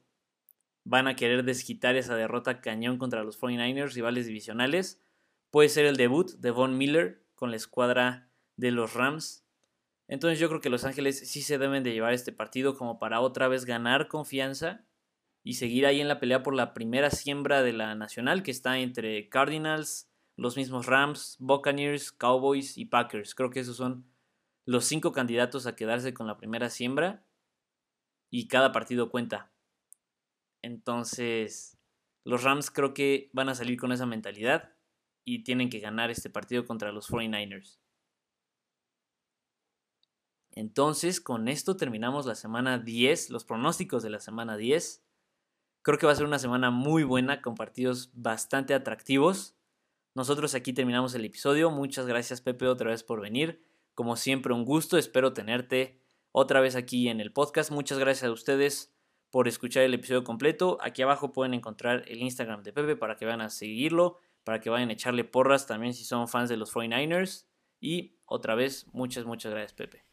van 0.84 1.08
a 1.08 1.16
querer 1.16 1.44
desquitar 1.44 1.96
esa 1.96 2.16
derrota 2.16 2.60
cañón 2.60 2.98
contra 2.98 3.22
los 3.22 3.38
49ers, 3.38 3.92
rivales 3.94 4.26
divisionales. 4.26 5.00
Puede 5.50 5.68
ser 5.68 5.86
el 5.86 5.96
debut 5.96 6.32
de 6.32 6.50
Von 6.50 6.78
Miller 6.78 7.22
con 7.34 7.50
la 7.50 7.56
escuadra 7.56 8.28
de 8.56 8.70
los 8.70 8.94
Rams. 8.94 9.39
Entonces 10.10 10.40
yo 10.40 10.48
creo 10.48 10.60
que 10.60 10.70
Los 10.70 10.84
Ángeles 10.84 11.20
sí 11.30 11.40
se 11.40 11.56
deben 11.56 11.84
de 11.84 11.92
llevar 11.92 12.12
este 12.12 12.32
partido 12.32 12.76
como 12.76 12.98
para 12.98 13.20
otra 13.20 13.46
vez 13.46 13.64
ganar 13.64 14.08
confianza 14.08 14.84
y 15.44 15.54
seguir 15.54 15.86
ahí 15.86 16.00
en 16.00 16.08
la 16.08 16.18
pelea 16.18 16.42
por 16.42 16.52
la 16.52 16.74
primera 16.74 17.10
siembra 17.10 17.62
de 17.62 17.72
la 17.72 17.94
nacional 17.94 18.42
que 18.42 18.50
está 18.50 18.80
entre 18.80 19.28
Cardinals, 19.28 20.10
los 20.36 20.56
mismos 20.56 20.86
Rams, 20.86 21.36
Buccaneers, 21.38 22.10
Cowboys 22.10 22.76
y 22.76 22.86
Packers. 22.86 23.36
Creo 23.36 23.50
que 23.50 23.60
esos 23.60 23.76
son 23.76 24.04
los 24.66 24.84
cinco 24.84 25.12
candidatos 25.12 25.68
a 25.68 25.76
quedarse 25.76 26.12
con 26.12 26.26
la 26.26 26.36
primera 26.36 26.70
siembra 26.70 27.24
y 28.30 28.48
cada 28.48 28.72
partido 28.72 29.10
cuenta. 29.10 29.52
Entonces, 30.60 31.78
los 32.24 32.42
Rams 32.42 32.72
creo 32.72 32.94
que 32.94 33.30
van 33.32 33.48
a 33.48 33.54
salir 33.54 33.78
con 33.78 33.92
esa 33.92 34.06
mentalidad 34.06 34.74
y 35.24 35.44
tienen 35.44 35.70
que 35.70 35.78
ganar 35.78 36.10
este 36.10 36.30
partido 36.30 36.64
contra 36.64 36.90
los 36.90 37.08
49ers. 37.08 37.79
Entonces, 40.60 41.22
con 41.22 41.48
esto 41.48 41.78
terminamos 41.78 42.26
la 42.26 42.34
semana 42.34 42.78
10, 42.78 43.30
los 43.30 43.46
pronósticos 43.46 44.02
de 44.02 44.10
la 44.10 44.20
semana 44.20 44.58
10. 44.58 45.02
Creo 45.80 45.96
que 45.96 46.04
va 46.04 46.12
a 46.12 46.16
ser 46.16 46.26
una 46.26 46.38
semana 46.38 46.70
muy 46.70 47.02
buena 47.02 47.40
con 47.40 47.54
partidos 47.54 48.10
bastante 48.12 48.74
atractivos. 48.74 49.56
Nosotros 50.14 50.54
aquí 50.54 50.74
terminamos 50.74 51.14
el 51.14 51.24
episodio. 51.24 51.70
Muchas 51.70 52.06
gracias 52.06 52.42
Pepe 52.42 52.66
otra 52.66 52.90
vez 52.90 53.02
por 53.02 53.22
venir. 53.22 53.64
Como 53.94 54.16
siempre 54.16 54.52
un 54.52 54.66
gusto. 54.66 54.98
Espero 54.98 55.32
tenerte 55.32 55.98
otra 56.30 56.60
vez 56.60 56.76
aquí 56.76 57.08
en 57.08 57.22
el 57.22 57.32
podcast. 57.32 57.70
Muchas 57.70 57.98
gracias 57.98 58.28
a 58.28 58.32
ustedes 58.32 58.94
por 59.30 59.48
escuchar 59.48 59.84
el 59.84 59.94
episodio 59.94 60.24
completo. 60.24 60.76
Aquí 60.82 61.00
abajo 61.00 61.32
pueden 61.32 61.54
encontrar 61.54 62.04
el 62.06 62.20
Instagram 62.20 62.62
de 62.64 62.74
Pepe 62.74 62.96
para 62.96 63.16
que 63.16 63.24
vayan 63.24 63.40
a 63.40 63.48
seguirlo, 63.48 64.18
para 64.44 64.60
que 64.60 64.68
vayan 64.68 64.90
a 64.90 64.92
echarle 64.92 65.24
porras 65.24 65.66
también 65.66 65.94
si 65.94 66.04
son 66.04 66.28
fans 66.28 66.50
de 66.50 66.58
los 66.58 66.70
49ers. 66.74 67.46
Y 67.80 68.18
otra 68.26 68.54
vez, 68.54 68.86
muchas, 68.92 69.24
muchas 69.24 69.52
gracias 69.52 69.72
Pepe. 69.72 70.09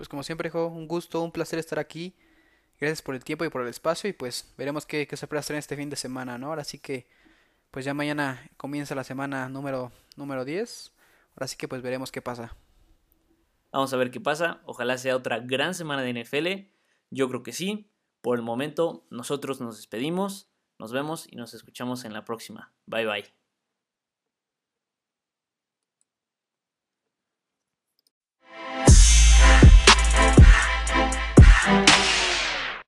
Pues 0.00 0.08
como 0.08 0.22
siempre, 0.22 0.50
un 0.54 0.88
gusto, 0.88 1.20
un 1.20 1.30
placer 1.30 1.58
estar 1.58 1.78
aquí. 1.78 2.14
Gracias 2.80 3.02
por 3.02 3.14
el 3.14 3.22
tiempo 3.22 3.44
y 3.44 3.50
por 3.50 3.60
el 3.60 3.68
espacio 3.68 4.08
y 4.08 4.14
pues 4.14 4.50
veremos 4.56 4.86
qué, 4.86 5.06
qué 5.06 5.14
sorpresas 5.14 5.48
traen 5.48 5.58
este 5.58 5.76
fin 5.76 5.90
de 5.90 5.96
semana, 5.96 6.38
¿no? 6.38 6.46
Ahora 6.46 6.64
sí 6.64 6.78
que 6.78 7.06
pues 7.70 7.84
ya 7.84 7.92
mañana 7.92 8.48
comienza 8.56 8.94
la 8.94 9.04
semana 9.04 9.50
número, 9.50 9.92
número 10.16 10.46
10. 10.46 10.92
Ahora 11.36 11.48
sí 11.48 11.58
que 11.58 11.68
pues 11.68 11.82
veremos 11.82 12.10
qué 12.10 12.22
pasa. 12.22 12.56
Vamos 13.72 13.92
a 13.92 13.98
ver 13.98 14.10
qué 14.10 14.20
pasa. 14.20 14.62
Ojalá 14.64 14.96
sea 14.96 15.16
otra 15.16 15.38
gran 15.38 15.74
semana 15.74 16.00
de 16.00 16.24
NFL. 16.24 16.72
Yo 17.10 17.28
creo 17.28 17.42
que 17.42 17.52
sí. 17.52 17.90
Por 18.22 18.38
el 18.38 18.42
momento, 18.42 19.04
nosotros 19.10 19.60
nos 19.60 19.76
despedimos. 19.76 20.48
Nos 20.78 20.92
vemos 20.92 21.26
y 21.30 21.36
nos 21.36 21.52
escuchamos 21.52 22.06
en 22.06 22.14
la 22.14 22.24
próxima. 22.24 22.72
Bye 22.86 23.04
bye. 23.04 23.39